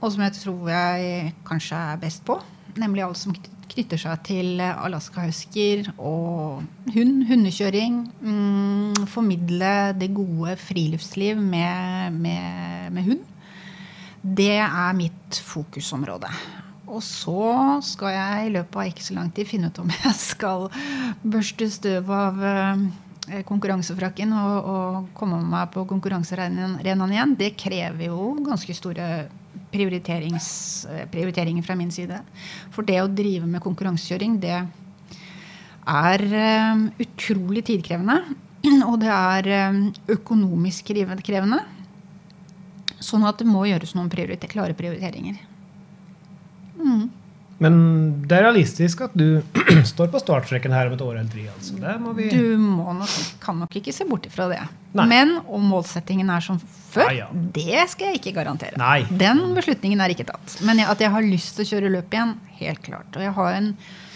[0.00, 2.36] og som jeg tror jeg kanskje er best på.
[2.80, 3.34] Nemlig alt som
[3.74, 6.64] knytter seg til Alaska husker og
[6.94, 8.02] hund, hundekjøring.
[8.20, 13.24] Mm, formidle det gode friluftsliv med, med, med hund.
[14.24, 16.30] Det er mitt fokusområde.
[16.84, 20.14] Og så skal jeg i løpet av ikke så lang tid finne ut om jeg
[20.20, 20.68] skal
[21.24, 22.84] børste støv av eh,
[23.48, 27.36] konkurransefrakken og, og komme meg på konkurransearenaen igjen.
[27.38, 29.30] Det krever jo ganske store eh,
[29.72, 32.20] prioriteringer fra min side.
[32.74, 38.20] For det å drive med konkurransekjøring, det er eh, utrolig tidkrevende.
[38.90, 39.50] Og det er
[40.18, 41.64] økonomisk krevende.
[43.04, 45.40] Sånn at det må gjøres noen prioriter klare prioriteringer.
[46.80, 47.08] Mm.
[47.64, 47.76] Men
[48.28, 49.42] det er realistisk at du
[49.92, 51.46] står på startstreken her om et år eller tre.
[51.54, 51.96] Altså.
[52.02, 52.28] Må vi...
[52.32, 54.62] Du må nok, kan nok ikke se bort ifra det.
[54.94, 55.06] Nei.
[55.10, 57.44] Men om målsettingen er som før, ja, ja.
[57.56, 58.78] det skal jeg ikke garantere.
[58.80, 59.02] Nei.
[59.10, 60.58] Den beslutningen er ikke tatt.
[60.66, 63.10] Men at jeg har lyst til å kjøre løp igjen, helt klart.
[63.16, 63.72] Og jeg har en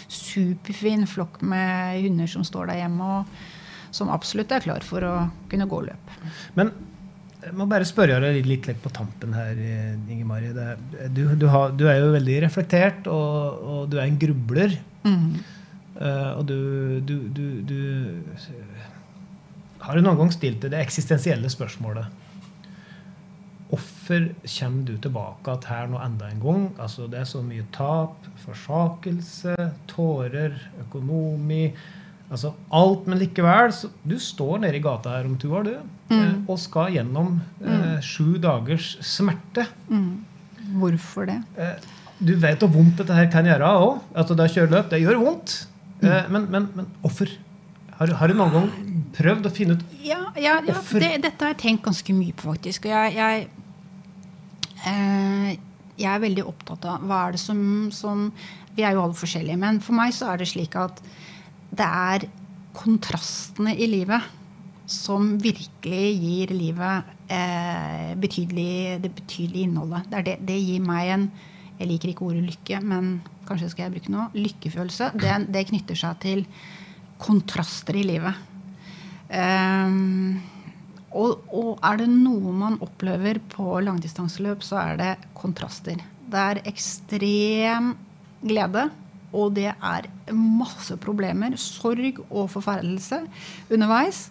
[0.08, 5.14] superfin flokk med hunder som står der hjemme, og som absolutt er klar for å
[5.50, 6.14] kunne gå løp.
[6.56, 6.72] Men
[7.48, 9.56] jeg må bare spørre deg litt, litt, på tampen her,
[10.08, 10.52] Inge Marie.
[11.14, 14.76] Du, du, har, du, er jo veldig reflektert, og, og du er en grubler.
[15.06, 15.38] Mm.
[15.98, 17.74] Uh, og du, du,
[19.82, 22.06] Har du noen gang stilt deg det eksistensielle spørsmålet
[23.68, 26.62] Hvorfor kommer du tilbake at her nå enda en gang?
[26.80, 29.56] Altså, det er så mye tap, forsakelse,
[29.90, 30.54] tårer,
[30.86, 31.66] økonomi
[32.28, 33.72] Altså alt, men likevel.
[33.72, 35.76] Så du står nede i gata her om to år, du.
[36.12, 36.18] Mm.
[36.18, 38.02] Eh, og skal gjennom eh, mm.
[38.04, 39.66] sju dagers smerte.
[39.88, 40.24] Mm.
[40.78, 41.40] Hvorfor det?
[41.56, 44.00] Eh, du vet hvor vondt dette her kan gjøre òg.
[44.14, 45.54] Altså, det å kjøre løp, det gjør vondt.
[46.00, 46.08] Mm.
[46.10, 47.30] Eh, men, men, men offer.
[47.98, 48.66] Har, har, du noen gang
[49.16, 52.52] prøvd å finne ut Ja, ja, ja det, dette har jeg tenkt ganske mye på,
[52.52, 52.86] faktisk.
[52.86, 53.48] Og jeg, jeg,
[54.86, 55.48] eh,
[55.96, 57.60] jeg, er veldig opptatt av hva er det som,
[57.94, 58.28] som
[58.76, 61.02] Vi er jo alle forskjellige, men for meg så er det slik at
[61.70, 62.26] det er
[62.78, 64.34] kontrastene i livet
[64.88, 70.08] som virkelig gir livet eh, betydelig, det betydelige innholdet.
[70.08, 71.30] Det, det, det, gir meg en
[71.78, 73.10] Jeg liker ikke ordet lykke, men
[73.46, 74.24] kanskje skal jeg bruke noe.
[74.34, 75.12] Lykkefølelse.
[75.14, 76.40] Det, det knytter seg til
[77.22, 78.40] kontraster i livet.
[79.28, 80.40] Um,
[81.12, 86.02] og, og, er det noe man opplever på langdistanseløp, så er det kontraster.
[86.28, 87.92] Det er ekstrem
[88.42, 88.88] glede
[89.36, 93.20] og det er masse problemer, sorg og forferdelse
[93.74, 94.28] underveis.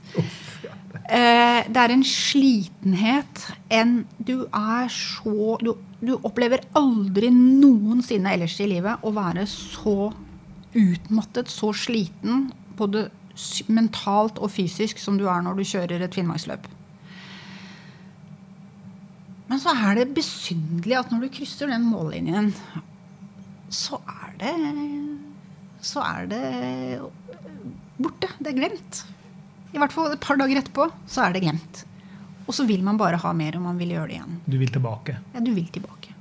[1.06, 3.44] Eh, det er en slitenhet.
[3.70, 10.12] En, du er så du, du, opplever aldri noensinne ellers i livet å være så
[10.78, 13.08] utmattet, så sliten, både
[13.70, 16.66] mentalt og fysisk, som du er når du kjører et finnmarksløp.
[19.48, 22.52] Men så er det besynderlig at når du krysser den mållinjen,
[23.70, 24.54] så er det
[25.82, 27.02] Så er det
[27.98, 28.28] borte.
[28.40, 29.04] Det er glemt.
[29.74, 31.84] I hvert fall et par dager etterpå så er det glemt.
[32.48, 34.38] Og så vil man bare ha mer, og man vil gjøre det igjen.
[34.48, 35.18] Du vil tilbake?
[35.34, 36.14] Ja, du vil tilbake.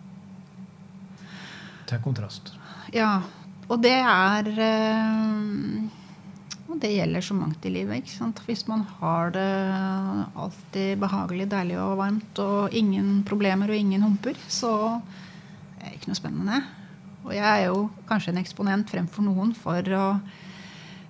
[1.86, 2.52] Til kontrast.
[2.94, 3.20] Ja.
[3.70, 5.86] Og det er øh,
[6.68, 7.96] Og det gjelder så mangt i livet.
[8.02, 8.40] ikke sant?
[8.46, 9.46] Hvis man har det
[10.36, 14.72] alltid behagelig, deilig og varmt, og ingen problemer og ingen humper, så
[15.80, 16.60] er det ikke noe spennende.
[17.26, 20.06] Og jeg er jo kanskje en eksponent fremfor noen for å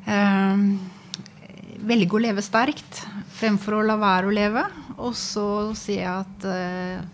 [0.09, 0.63] eh,
[1.87, 3.03] velge å leve sterkt
[3.37, 4.65] fremfor å la være å leve.
[4.97, 5.47] Og så
[5.77, 7.05] sier jeg at eh,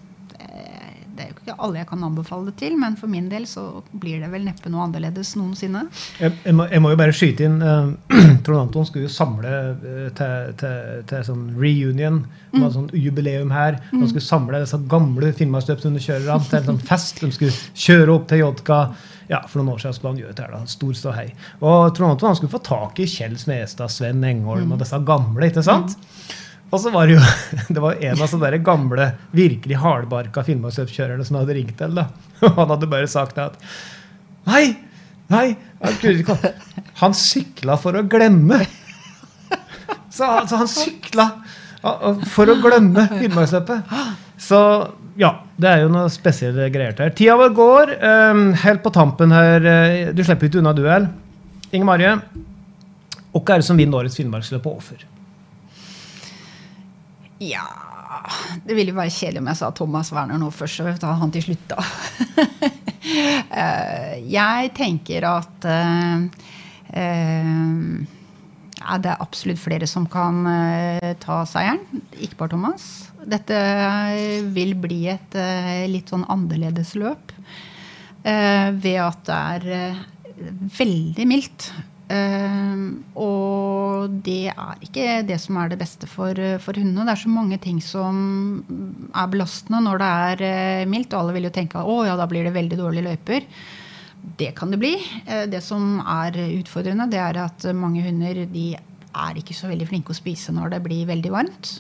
[1.16, 3.64] det er jo ikke alle jeg kan anbefale det til, men for min del så
[3.92, 5.84] blir det vel neppe noe annerledes noensinne.
[6.20, 7.92] Jeg, jeg, må, jeg må, jo bare skyte inn uh,
[8.46, 12.22] Trond Anton skulle jo samle uh, til, til, til, sånn reunion.
[12.52, 12.66] Mm.
[12.74, 13.78] sånn jubileum her.
[13.90, 14.02] Mm.
[14.02, 17.22] Han skulle samle disse gamle Finnmarksløpshundekjørerne til en sånn fest.
[17.22, 17.56] De skulle
[17.86, 18.84] kjøre opp til Jodka.
[19.30, 20.62] Ja, For noen år siden skulle han gjøre dette.
[20.72, 21.28] Stor ståhei.
[21.62, 24.76] Og Trond Anton han skulle få tak i Kjell Smestad, Sven Engholm mm.
[24.76, 25.48] og disse gamle.
[25.48, 25.96] ikke sant?
[25.96, 26.38] Mm.
[26.72, 27.24] Og så var det jo
[27.74, 31.98] det var en av sånne gamle, virkelig hardbarka finnmarksløpskjørerne som hadde ringt til.
[31.98, 32.08] da.
[32.48, 33.58] Og han hadde bare sagt at
[34.48, 34.72] Nei!
[35.32, 35.52] Nei!
[35.80, 36.48] Han,
[36.98, 38.58] han sykla for å glemme!
[40.12, 41.24] Så, altså, han sykla
[42.34, 43.94] for å glemme Finnmarksløpet.
[44.40, 44.58] Så
[45.16, 47.14] ja, det er jo noe spesielle greier der.
[47.16, 47.94] Tida vår går.
[48.02, 49.64] Um, helt på tampen her
[50.12, 51.08] Du slipper ikke unna duell.
[51.72, 52.12] Inger Marie,
[53.32, 55.06] hvem er det som vinner årets Finnmarksløp på Åfer?
[57.42, 57.66] Ja
[58.66, 61.32] Det ville jo være kjedelig om jeg sa Thomas Werner nå først, så tar han
[61.32, 61.80] til slutt, da.
[63.56, 66.20] uh, jeg tenker at uh,
[68.82, 70.42] ja, det er absolutt flere som kan
[71.22, 72.02] ta seieren.
[72.20, 72.84] Ikke bare Thomas.
[73.24, 73.56] Dette
[74.52, 75.36] vil bli et
[75.88, 77.32] litt sånn annerledes løp.
[78.26, 79.96] Ved at det er
[80.82, 81.70] veldig mildt.
[82.12, 87.06] Og det er ikke det som er det beste for, for, hundene.
[87.06, 88.18] Det er så mange ting som
[89.14, 91.14] er belastende når det er mildt.
[91.14, 93.48] Og alle vil jo tenke at å ja, da blir det veldig dårlige løyper.
[94.38, 94.94] Det kan det bli.
[95.50, 98.68] Det som er utfordrende, det er at mange hunder de
[99.12, 101.72] er ikke så veldig flinke å spise når det blir veldig varmt.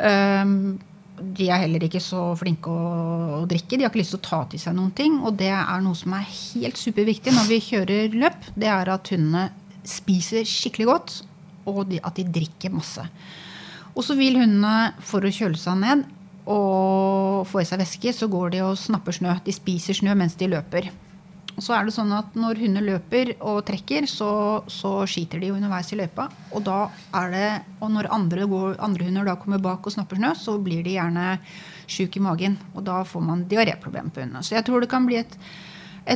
[0.00, 0.78] Um,
[1.20, 2.92] de er heller ikke så flinke å,
[3.40, 3.76] å, drikke.
[3.76, 5.18] De har ikke lyst til å ta til seg noen ting.
[5.24, 8.48] Og det er noe som er helt superviktig når vi kjører løp.
[8.56, 9.48] Det er at hundene
[9.86, 11.14] spiser skikkelig godt,
[11.70, 13.04] og de, at de drikker masse.
[13.94, 16.06] Og så vil hundene, for å kjøle seg ned
[16.50, 19.36] og få i seg væske, så går de og snapper snø.
[19.44, 20.88] De spiser snø mens de løper.
[21.60, 24.30] Og så er det sånn at Når hunder løper og trekker, så,
[24.72, 26.30] så skiter de jo underveis i løypa.
[26.54, 26.86] Og, da
[27.20, 27.48] er det,
[27.84, 30.96] og når andre, går, andre, hunder da kommer bak og snapper snø, så blir de
[30.96, 31.34] gjerne
[31.84, 32.56] sjuke i magen.
[32.72, 34.40] Og da får man diaréproblemer på hundene.
[34.46, 35.36] Så jeg tror det kan bli et,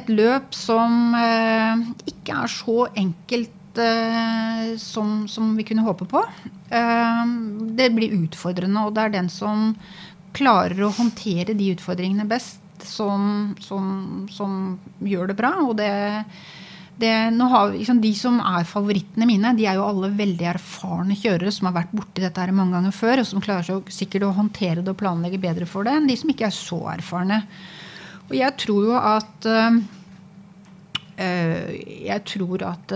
[0.01, 1.85] et løp som eh,
[2.15, 6.25] ikke er så enkelt eh, som, som, vi kunne håpe på.
[6.73, 7.23] Eh,
[7.77, 9.75] det blir utfordrende, og det er den som
[10.35, 13.87] klarer å håndtere de utfordringene best, som, som,
[14.33, 15.53] som gjør det bra.
[15.65, 15.91] Og det,
[17.01, 21.53] det, har, liksom, de som er favorittene mine, de er jo alle veldig erfarne kjørere
[21.55, 24.37] som har vært borti dette her mange ganger før, og som klarer seg sikkert å
[24.39, 27.43] håndtere det og planlegge bedre for det enn de som ikke er så erfarne.
[28.29, 29.75] Og jeg tror jo at øh,
[31.21, 32.95] Jeg tror at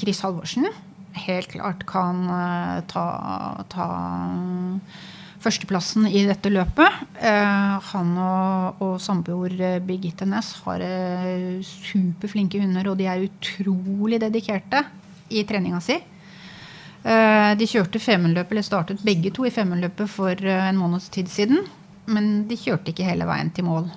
[0.00, 0.68] Chris Halvorsen
[1.26, 2.22] helt klart kan
[2.88, 3.06] ta,
[3.68, 3.88] ta
[5.42, 7.02] førsteplassen i dette løpet.
[7.18, 13.26] Eh, han og, og samboer eh, Birgitte Næss har eh, superflinke hunder, og de er
[13.26, 14.84] utrolig dedikerte
[15.32, 15.98] i treninga si.
[17.02, 21.64] De kjørte Femundløpet, eller startet begge to i Femundløpet for en måneds tid siden.
[22.06, 23.88] Men de kjørte ikke hele veien til mål.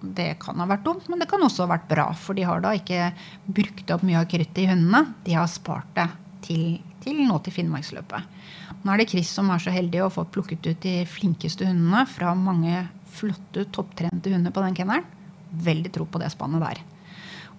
[0.00, 2.06] Det kan ha vært dumt, men det kan også ha vært bra.
[2.16, 3.10] For de har da ikke
[3.44, 5.02] brukt opp mye av kruttet i hundene.
[5.26, 6.08] De har spart det
[6.46, 6.64] til,
[7.04, 8.37] til nå til Finnmarksløpet.
[8.82, 12.04] Nå er det Chris som er så heldig å få plukket ut de flinkeste hundene
[12.10, 12.86] fra mange
[13.18, 15.06] flotte, topptrente hunder på den kennelen.
[15.50, 16.82] Veldig tro på det spannet der.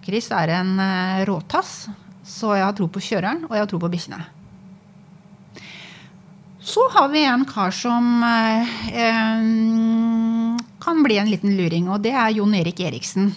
[0.06, 1.90] Chris er en uh, råtass,
[2.24, 4.22] så jeg har tro på kjøreren, og jeg har tro på bikkjene.
[6.70, 8.72] Så har vi en kar som eh,
[10.84, 13.32] kan bli en liten luring, og det er Jon Erik Eriksen.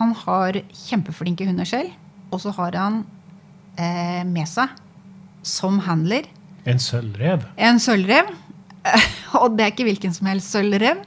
[0.00, 1.94] Han har kjempeflinke hunder selv,
[2.28, 3.00] og så har han
[3.78, 4.74] eh, med seg
[5.46, 6.26] som handler
[6.68, 7.44] en sølvrev?
[7.56, 8.30] En sølvrev.
[9.40, 11.02] Og det er ikke hvilken som helst sølvrev,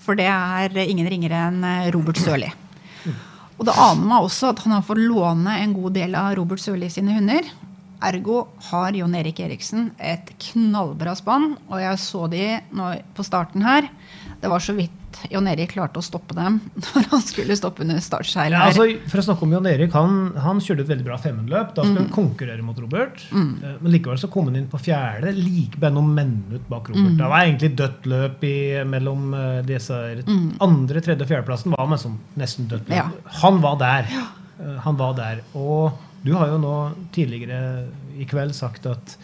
[0.00, 2.48] for det er ingen ringere enn eh, Robert Sørli.
[3.60, 6.62] Og det aner meg også at han har fått låne en god del av Robert
[6.62, 7.44] Sørli sine hunder.
[8.00, 11.52] Ergo har Jon Erik Eriksen et knallbra spann.
[11.68, 12.46] Og jeg så de
[13.12, 13.90] på starten her.
[14.40, 14.96] Det var så vidt
[15.30, 18.56] Jon Erik klarte å stoppe dem når han skulle stoppe under startseilen.
[18.56, 21.74] Ja, altså, for å snakke om Jon Erik, han, han kjørte et veldig bra femmenløp.
[21.76, 22.06] Da skulle mm.
[22.06, 23.24] han konkurrere mot Robert.
[23.30, 23.50] Mm.
[23.58, 27.14] Eh, men likevel så kom han inn på fjerde, like bare noen minutter bak Robert.
[27.14, 27.18] Mm.
[27.20, 28.58] Det var egentlig dødt løp i,
[28.88, 30.46] mellom uh, disse mm.
[30.64, 31.74] andre, tredje og fjerdeplassen.
[31.76, 32.96] var med sånn, nesten dødt løp.
[33.00, 33.34] Ja.
[33.42, 34.14] Han var der.
[34.60, 35.44] Uh, han var der.
[35.58, 36.74] Og du har jo nå
[37.14, 37.86] tidligere
[38.20, 39.16] i kveld sagt at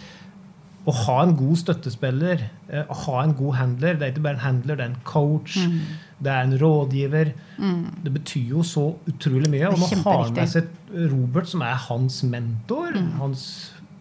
[0.87, 4.39] å ha en god støttespiller, eh, å ha en god handler Det er ikke bare
[4.39, 5.81] en handler, det er en coach, mm.
[6.23, 7.33] det er en rådgiver.
[7.59, 7.81] Mm.
[8.05, 9.73] Det betyr jo så utrolig mye.
[9.73, 10.71] Og nå har han med seg
[11.11, 12.95] Robert, som er hans mentor.
[12.95, 13.11] Mm.
[13.19, 13.49] Hans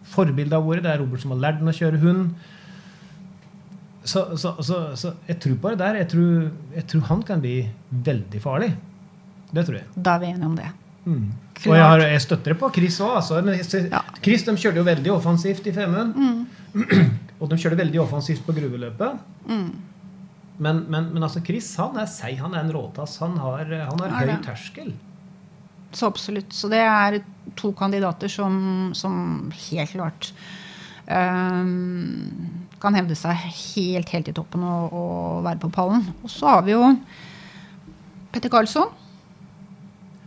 [0.06, 0.84] forbilde av ordet.
[0.86, 2.28] Det er Robert som har lært ham å kjøre hund.
[4.06, 6.00] Så, så, så, så, jeg tror på det der.
[6.04, 7.56] Jeg tror, jeg tror, han kan bli
[8.06, 8.70] veldig farlig.
[9.50, 9.88] Det tror jeg.
[9.96, 10.70] Da er vi enige om det.
[11.06, 11.26] Mm.
[11.56, 13.18] Og jeg, har, jeg, støtter det på Chris òg.
[13.20, 13.40] Altså.
[13.86, 14.02] Ja.
[14.22, 16.16] Chris de kjørte jo veldig offensivt i Femund.
[16.18, 16.80] Mm.
[17.40, 19.22] og de kjørte veldig offensivt på gruveløpet.
[19.46, 19.70] Mm.
[20.56, 22.40] Men, men, men, altså Chris han er seig.
[22.42, 23.18] Han er en råtass.
[23.22, 24.92] Han har, han har høy terskel.
[25.96, 26.52] Så absolutt.
[26.52, 27.20] Så det er
[27.56, 30.32] to kandidater som, som helt klart
[31.06, 32.18] um,
[32.82, 36.04] kan hevde seg helt, helt i toppen og, og være på pallen.
[36.26, 36.82] Og så har vi jo
[38.34, 38.90] Petter Karlsson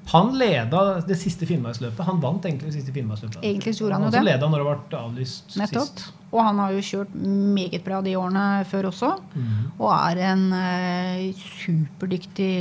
[0.09, 2.01] Han leda det siste Finnmarksløpet.
[2.07, 3.43] Han vant egentlig det siste Finnmarksløpet.
[3.45, 4.25] Egentlig gjorde han jo også det.
[4.25, 5.85] leda når det ble avlyst Nettopp.
[5.85, 6.05] sist.
[6.29, 7.13] Og han har jo kjørt
[7.59, 9.11] meget bra de årene før også.
[9.35, 9.53] Mm.
[9.77, 12.53] Og er en eh, superdyktig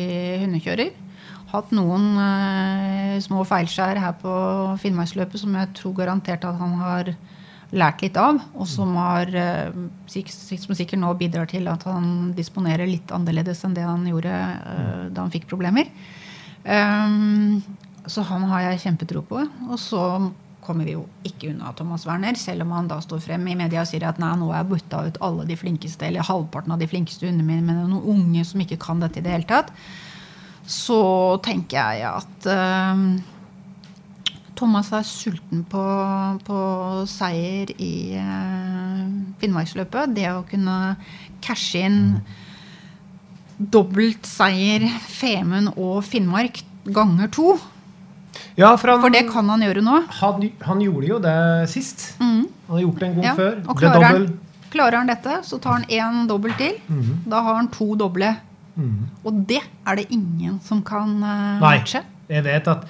[0.44, 0.92] hundekjører.
[1.48, 4.36] Hatt noen eh, små feilskjær her på
[4.82, 7.14] Finnmarksløpet som jeg tror garantert at han har
[7.76, 9.72] lært litt av, og som, har, eh,
[10.08, 15.04] som sikkert nå bidrar til at han disponerer litt annerledes enn det han gjorde eh,
[15.12, 15.88] da han fikk problemer.
[16.64, 17.62] Um,
[18.08, 19.44] så han har jeg kjempetro på.
[19.68, 20.02] Og så
[20.64, 23.84] kommer vi jo ikke unna Thomas Werner, selv om han da står frem i media
[23.84, 26.82] og sier at nei, nå har jeg butta ut alle de flinkeste, eller halvparten av
[26.82, 29.72] de flinkeste hundene mine, men noen unge som ikke kan dette i det hele tatt.
[30.68, 31.00] Så
[31.44, 32.48] tenker jeg at
[32.92, 33.06] um,
[34.58, 35.84] Thomas er sulten på,
[36.44, 36.58] på
[37.08, 39.06] seier i uh,
[39.40, 40.12] Finnmarksløpet.
[40.18, 40.76] Det å kunne
[41.44, 42.47] cashe inn dobbelt
[43.58, 47.56] seier Femund og Finnmark ganger to.
[48.58, 49.96] Ja, for han, For det kan han gjøre nå.
[50.20, 52.14] han, han gjorde jo det sist.
[52.20, 52.46] Mm.
[52.68, 53.56] Han har gjort det en gang Ja, før.
[53.68, 54.26] og klarer han,
[54.70, 56.76] klarer han dette, så tar han én dobbel til.
[56.88, 57.24] Mm.
[57.26, 58.36] Da har han to doble.
[58.78, 59.08] Mm.
[59.26, 61.78] Og det er det ingen som kan uh, Nei.
[61.80, 62.02] matche.
[62.28, 62.84] Jeg vet at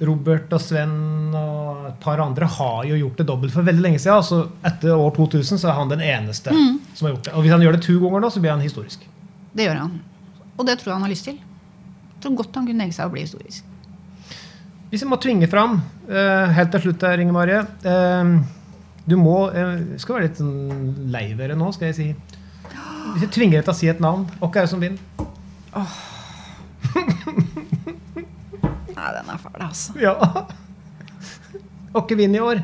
[0.00, 3.98] Robert og Sven og et par andre har jo gjort det dobbelt for veldig lenge
[3.98, 4.14] siden.
[4.22, 6.78] Altså etter år 2000 så er han den eneste Mm.
[6.94, 7.34] som har gjort det.
[7.34, 9.04] Og hvis han gjør det to ganger nå, så blir han historisk.
[9.58, 9.94] Det gjør han.
[10.54, 11.38] Og det tror jeg han har lyst til.
[11.38, 13.66] Jeg tror godt han kunne tenke seg å bli historisk.
[14.88, 18.30] Hvis jeg må tvinge fram eh, helt til slutt her, Inge Marie eh,
[19.04, 22.06] Du må Jeg skal være litt sånn lei dere nå, skal jeg si.
[23.12, 25.02] Hvis jeg tvinger deg til å si et navn, hvem er det som vinner?
[28.98, 29.94] Nei, den er fæl, altså.
[30.00, 30.14] Ja.
[31.94, 32.62] Hvem vinner i år?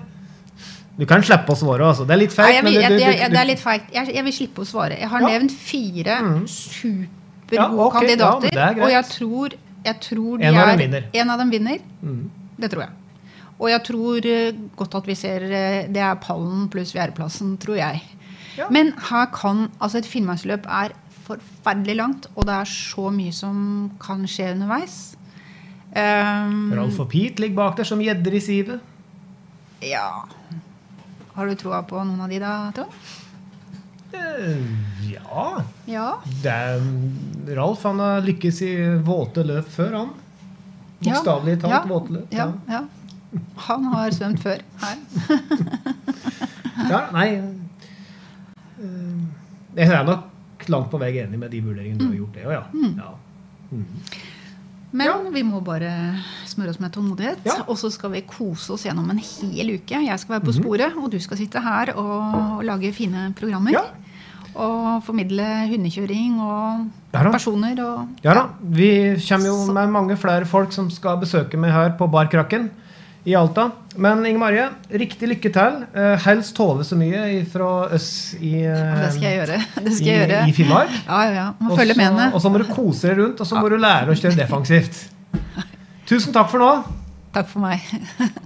[0.95, 2.07] Du kan slippe å svare, altså.
[2.07, 2.62] Det er litt feigt.
[2.62, 3.90] men jeg, det, er litt feigt.
[3.95, 4.99] Jeg, jeg vil slippe å svare.
[5.01, 5.30] Jeg har Ja.
[5.34, 6.42] nevnt fire mm.
[6.47, 8.55] supergode Ja, ok, kandidater.
[8.55, 11.09] ja, er og jeg tror, jeg tror En av er-.
[11.12, 11.78] En av dem vinner.
[12.03, 12.30] Mm.
[12.59, 12.90] Det tror jeg.
[13.59, 17.76] Og jeg tror eh, godt at vi ser eh, Det er pallen pluss fjerdeplassen, tror
[17.76, 18.03] jeg.
[18.57, 18.68] Ja.
[18.70, 23.90] Men her kan Altså, et finnmarksløp er forferdelig langt, og det er så mye som
[24.01, 25.16] kan skje underveis.
[25.95, 28.80] Um, Ralf og Pete ligger bak der som gjedder i sivet.
[29.82, 30.26] ja
[31.35, 32.91] Har du troa på noen av de, da, Trond?
[34.14, 34.59] Eh,
[35.11, 35.47] ja
[35.91, 36.09] Ja.
[36.43, 36.82] det er,
[37.59, 38.72] Ralf han har lykkes i
[39.05, 40.12] våte løp før, han.
[41.05, 42.32] Bokstavelig talt ja, våte løp.
[42.32, 42.85] Ja, ja.
[43.66, 44.97] Han har svømt før her.
[46.85, 47.28] Ja, nei
[48.82, 49.20] eh,
[49.78, 52.35] Jeg er nok langt på vei enig med de vurderingene du har gjort.
[52.35, 52.62] det, og ja.
[52.74, 52.95] Mm.
[52.99, 53.11] ja.
[54.95, 55.14] Men Ja.
[55.34, 55.90] vi må bare
[56.47, 57.38] smøre oss med tålmodighet.
[57.45, 57.57] Ja.
[57.66, 59.99] Og så skal vi kose oss gjennom en hel uke.
[60.07, 60.62] Jeg skal være på Mhm.
[60.62, 63.72] sporet, og du skal sitte her og lage fine programmer.
[63.72, 63.82] Ja.
[64.55, 66.86] Og formidle hundekjøring og
[67.32, 68.47] personer og Ja da.
[68.62, 72.70] Vi kommer jo med mange flere folk som skal besøke meg her på Barkrakken
[73.25, 73.70] i Alta.
[73.97, 75.79] Men Inge Marie, riktig lykke til.
[75.97, 79.61] Eh, helst tove så mye fra oss i, eh, Det skal jeg gjøre.
[79.85, 80.49] Det skal jeg gjøre.
[80.49, 80.97] i Finnmark.
[81.07, 81.47] Ja, ja, ja.
[81.61, 82.31] Må også, følge med henne.
[82.35, 85.05] Og så må du kose deg rundt, og så må du lære å kjøre defensivt.
[86.09, 86.72] Tusen takk for nå.
[87.35, 87.81] Takk for meg.